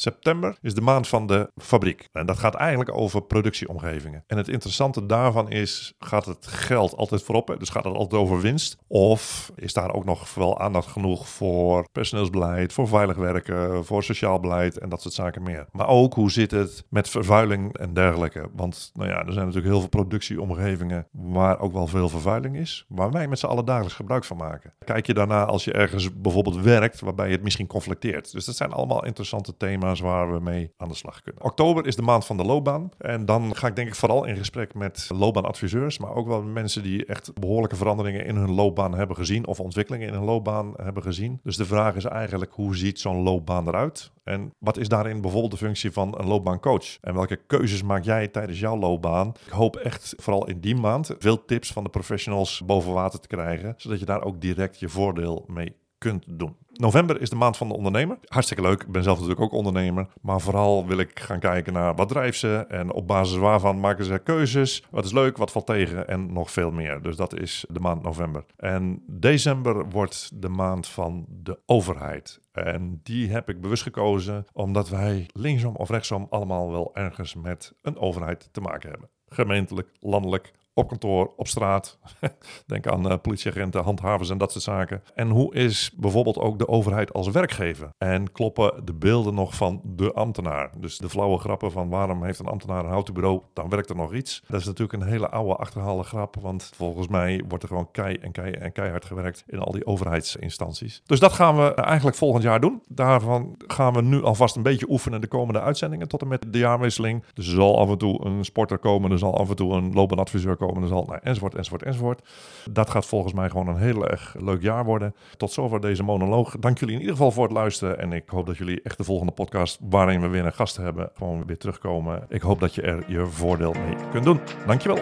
September 0.00 0.56
is 0.60 0.74
de 0.74 0.80
maand 0.80 1.08
van 1.08 1.26
de 1.26 1.50
fabriek. 1.56 2.08
En 2.12 2.26
dat 2.26 2.38
gaat 2.38 2.54
eigenlijk 2.54 2.94
over 2.94 3.22
productieomgevingen. 3.22 4.24
En 4.26 4.36
het 4.36 4.48
interessante 4.48 5.06
daarvan 5.06 5.50
is, 5.50 5.94
gaat 5.98 6.26
het 6.26 6.46
geld 6.46 6.96
altijd 6.96 7.22
voorop? 7.22 7.56
Dus 7.58 7.68
gaat 7.68 7.84
het 7.84 7.94
altijd 7.94 8.22
over 8.22 8.40
winst? 8.40 8.76
Of 8.86 9.52
is 9.54 9.72
daar 9.72 9.92
ook 9.92 10.04
nog 10.04 10.34
wel 10.34 10.58
aandacht 10.58 10.88
genoeg 10.88 11.28
voor 11.28 11.88
personeelsbeleid, 11.92 12.72
voor 12.72 12.88
veilig 12.88 13.16
werken, 13.16 13.84
voor 13.84 14.02
sociaal 14.02 14.40
beleid 14.40 14.78
en 14.78 14.88
dat 14.88 15.02
soort 15.02 15.14
zaken 15.14 15.42
meer? 15.42 15.66
Maar 15.72 15.88
ook, 15.88 16.14
hoe 16.14 16.30
zit 16.30 16.50
het 16.50 16.84
met 16.88 17.08
vervuiling 17.08 17.76
en 17.76 17.94
dergelijke? 17.94 18.50
Want 18.54 18.90
nou 18.94 19.08
ja, 19.08 19.16
er 19.16 19.32
zijn 19.32 19.46
natuurlijk 19.46 19.72
heel 19.72 19.80
veel 19.80 19.88
productieomgevingen 19.88 21.06
waar 21.12 21.60
ook 21.60 21.72
wel 21.72 21.86
veel 21.86 22.08
vervuiling 22.08 22.56
is, 22.56 22.84
waar 22.88 23.10
wij 23.10 23.28
met 23.28 23.38
z'n 23.38 23.46
allen 23.46 23.64
dagelijks 23.64 23.96
gebruik 23.96 24.24
van 24.24 24.36
maken. 24.36 24.74
Kijk 24.84 25.06
je 25.06 25.14
daarna 25.14 25.44
als 25.44 25.64
je 25.64 25.72
ergens 25.72 26.20
bijvoorbeeld 26.20 26.60
werkt, 26.60 27.00
waarbij 27.00 27.26
je 27.26 27.32
het 27.32 27.42
misschien 27.42 27.66
conflicteert. 27.66 28.32
Dus 28.32 28.44
dat 28.44 28.56
zijn 28.56 28.72
allemaal 28.72 29.04
interessante 29.04 29.56
thema's 29.56 29.89
waar 29.98 30.32
we 30.32 30.40
mee 30.40 30.72
aan 30.76 30.88
de 30.88 30.94
slag 30.94 31.22
kunnen. 31.22 31.42
Oktober 31.42 31.86
is 31.86 31.96
de 31.96 32.02
maand 32.02 32.26
van 32.26 32.36
de 32.36 32.44
loopbaan. 32.44 32.90
En 32.98 33.24
dan 33.24 33.56
ga 33.56 33.66
ik 33.66 33.76
denk 33.76 33.88
ik 33.88 33.94
vooral 33.94 34.24
in 34.24 34.36
gesprek 34.36 34.74
met 34.74 35.10
loopbaanadviseurs, 35.14 35.98
maar 35.98 36.14
ook 36.14 36.26
wel 36.26 36.42
mensen 36.42 36.82
die 36.82 37.04
echt 37.04 37.34
behoorlijke 37.40 37.76
veranderingen 37.76 38.24
in 38.24 38.36
hun 38.36 38.50
loopbaan 38.50 38.94
hebben 38.94 39.16
gezien 39.16 39.46
of 39.46 39.60
ontwikkelingen 39.60 40.08
in 40.08 40.14
hun 40.14 40.24
loopbaan 40.24 40.72
hebben 40.76 41.02
gezien. 41.02 41.40
Dus 41.42 41.56
de 41.56 41.66
vraag 41.66 41.94
is 41.94 42.04
eigenlijk 42.04 42.52
hoe 42.52 42.76
ziet 42.76 43.00
zo'n 43.00 43.22
loopbaan 43.22 43.68
eruit? 43.68 44.12
En 44.24 44.54
wat 44.58 44.76
is 44.76 44.88
daarin 44.88 45.20
bijvoorbeeld 45.20 45.52
de 45.52 45.58
functie 45.58 45.90
van 45.90 46.18
een 46.18 46.26
loopbaancoach? 46.26 46.98
En 47.00 47.14
welke 47.14 47.36
keuzes 47.46 47.82
maak 47.82 48.04
jij 48.04 48.28
tijdens 48.28 48.60
jouw 48.60 48.76
loopbaan? 48.76 49.32
Ik 49.46 49.52
hoop 49.52 49.76
echt 49.76 50.14
vooral 50.16 50.46
in 50.46 50.60
die 50.60 50.76
maand 50.76 51.10
veel 51.18 51.44
tips 51.44 51.72
van 51.72 51.84
de 51.84 51.90
professionals 51.90 52.62
boven 52.66 52.92
water 52.92 53.20
te 53.20 53.28
krijgen, 53.28 53.74
zodat 53.76 53.98
je 53.98 54.04
daar 54.04 54.24
ook 54.24 54.40
direct 54.40 54.80
je 54.80 54.88
voordeel 54.88 55.44
mee 55.46 55.74
kunt 56.00 56.24
doen. 56.26 56.56
November 56.72 57.20
is 57.20 57.30
de 57.30 57.36
maand 57.36 57.56
van 57.56 57.68
de 57.68 57.74
ondernemer. 57.74 58.18
Hartstikke 58.24 58.62
leuk. 58.62 58.82
Ik 58.82 58.92
ben 58.92 59.02
zelf 59.02 59.16
natuurlijk 59.16 59.44
ook 59.44 59.58
ondernemer. 59.58 60.06
Maar 60.20 60.40
vooral 60.40 60.86
wil 60.86 60.98
ik 60.98 61.20
gaan 61.20 61.38
kijken 61.38 61.72
naar 61.72 61.94
wat 61.94 62.08
drijft 62.08 62.38
ze. 62.38 62.64
En 62.68 62.92
op 62.92 63.06
basis 63.06 63.36
waarvan 63.36 63.80
maken 63.80 64.04
ze 64.04 64.18
keuzes. 64.18 64.84
Wat 64.90 65.04
is 65.04 65.12
leuk, 65.12 65.36
wat 65.36 65.52
valt 65.52 65.66
tegen 65.66 66.08
en 66.08 66.32
nog 66.32 66.50
veel 66.50 66.70
meer. 66.70 67.02
Dus 67.02 67.16
dat 67.16 67.40
is 67.40 67.64
de 67.68 67.80
maand 67.80 68.02
november. 68.02 68.44
En 68.56 69.02
december 69.06 69.88
wordt 69.88 70.30
de 70.34 70.48
maand 70.48 70.88
van 70.88 71.26
de 71.28 71.58
overheid. 71.66 72.40
En 72.52 73.00
die 73.02 73.30
heb 73.30 73.48
ik 73.48 73.60
bewust 73.60 73.82
gekozen 73.82 74.46
omdat 74.52 74.88
wij 74.88 75.26
linksom 75.32 75.76
of 75.76 75.90
rechtsom 75.90 76.26
allemaal 76.30 76.70
wel 76.70 76.90
ergens 76.94 77.34
met 77.34 77.72
een 77.82 77.98
overheid 77.98 78.48
te 78.52 78.60
maken 78.60 78.90
hebben. 78.90 79.08
Gemeentelijk, 79.28 79.88
landelijk, 79.98 80.52
op 80.74 80.88
kantoor, 80.88 81.32
op 81.36 81.48
straat. 81.48 81.98
Denk 82.66 82.86
aan 82.86 83.06
uh, 83.06 83.18
politieagenten, 83.22 83.82
handhavers 83.82 84.30
en 84.30 84.38
dat 84.38 84.52
soort 84.52 84.64
zaken. 84.64 85.02
En 85.14 85.28
hoe 85.28 85.54
is 85.54 85.92
bijvoorbeeld 85.96 86.38
ook 86.38 86.58
de 86.58 86.68
overheid 86.68 87.12
als 87.12 87.28
werkgever? 87.28 87.88
En 87.98 88.32
kloppen 88.32 88.84
de 88.84 88.94
beelden 88.94 89.34
nog 89.34 89.54
van 89.54 89.80
de 89.84 90.12
ambtenaar? 90.12 90.70
Dus 90.76 90.98
de 90.98 91.08
flauwe 91.08 91.38
grappen 91.38 91.72
van 91.72 91.88
waarom 91.88 92.24
heeft 92.24 92.38
een 92.38 92.46
ambtenaar 92.46 92.84
een 92.84 92.90
houten 92.90 93.14
bureau, 93.14 93.40
dan 93.52 93.68
werkt 93.68 93.90
er 93.90 93.96
nog 93.96 94.14
iets. 94.14 94.42
Dat 94.48 94.60
is 94.60 94.66
natuurlijk 94.66 95.02
een 95.02 95.08
hele 95.08 95.28
oude 95.28 95.56
achterhaalde 95.56 96.02
grap, 96.02 96.36
want 96.40 96.72
volgens 96.74 97.08
mij 97.08 97.44
wordt 97.48 97.62
er 97.62 97.68
gewoon 97.68 97.90
kei 97.90 98.14
en 98.14 98.32
kei 98.32 98.52
en 98.52 98.72
keihard 98.72 99.04
gewerkt 99.04 99.44
in 99.46 99.58
al 99.58 99.72
die 99.72 99.86
overheidsinstanties. 99.86 101.02
Dus 101.06 101.20
dat 101.20 101.32
gaan 101.32 101.56
we 101.56 101.74
eigenlijk 101.74 102.16
volgend 102.16 102.42
jaar 102.42 102.60
doen. 102.60 102.82
Daarvan 102.88 103.54
gaan 103.66 103.92
we 103.92 104.02
nu 104.02 104.22
alvast 104.22 104.56
een 104.56 104.62
beetje 104.62 104.90
oefenen 104.90 105.20
de 105.20 105.26
komende 105.26 105.60
uitzendingen 105.60 106.08
tot 106.08 106.22
en 106.22 106.28
met 106.28 106.46
de 106.48 106.58
jaarwisseling. 106.58 107.24
Dus 107.34 107.46
er 107.46 107.54
zal 107.54 107.78
af 107.78 107.88
en 107.88 107.98
toe 107.98 108.24
een 108.24 108.44
sporter 108.44 108.78
komen, 108.78 109.10
er 109.10 109.18
zal 109.18 109.38
af 109.38 109.48
en 109.50 109.56
toe 109.56 109.72
een 109.72 109.92
loopbaanadviseur 109.92 110.56
komen 110.60 110.88
zal, 110.88 111.04
nou, 111.04 111.18
enzovoort, 111.22 111.54
enzovoort, 111.54 111.82
enzovoort. 111.82 112.28
Dat 112.70 112.90
gaat 112.90 113.06
volgens 113.06 113.32
mij 113.32 113.50
gewoon 113.50 113.68
een 113.68 113.76
heel 113.76 114.08
erg 114.08 114.34
leuk 114.38 114.62
jaar 114.62 114.84
worden. 114.84 115.14
Tot 115.36 115.52
zover 115.52 115.80
deze 115.80 116.02
monoloog. 116.02 116.56
Dank 116.58 116.78
jullie 116.78 116.94
in 116.94 117.00
ieder 117.00 117.16
geval 117.16 117.32
voor 117.32 117.44
het 117.44 117.52
luisteren. 117.52 117.98
En 117.98 118.12
ik 118.12 118.28
hoop 118.28 118.46
dat 118.46 118.56
jullie 118.56 118.82
echt 118.82 118.98
de 118.98 119.04
volgende 119.04 119.32
podcast, 119.32 119.78
waarin 119.80 120.20
we 120.20 120.28
weer 120.28 120.46
een 120.46 120.52
gast 120.52 120.76
hebben, 120.76 121.10
gewoon 121.14 121.46
weer 121.46 121.58
terugkomen. 121.58 122.24
Ik 122.28 122.42
hoop 122.42 122.60
dat 122.60 122.74
je 122.74 122.82
er 122.82 123.04
je 123.06 123.26
voordeel 123.26 123.72
mee 123.72 123.96
kunt 124.10 124.24
doen. 124.24 124.40
Dankjewel. 124.66 124.98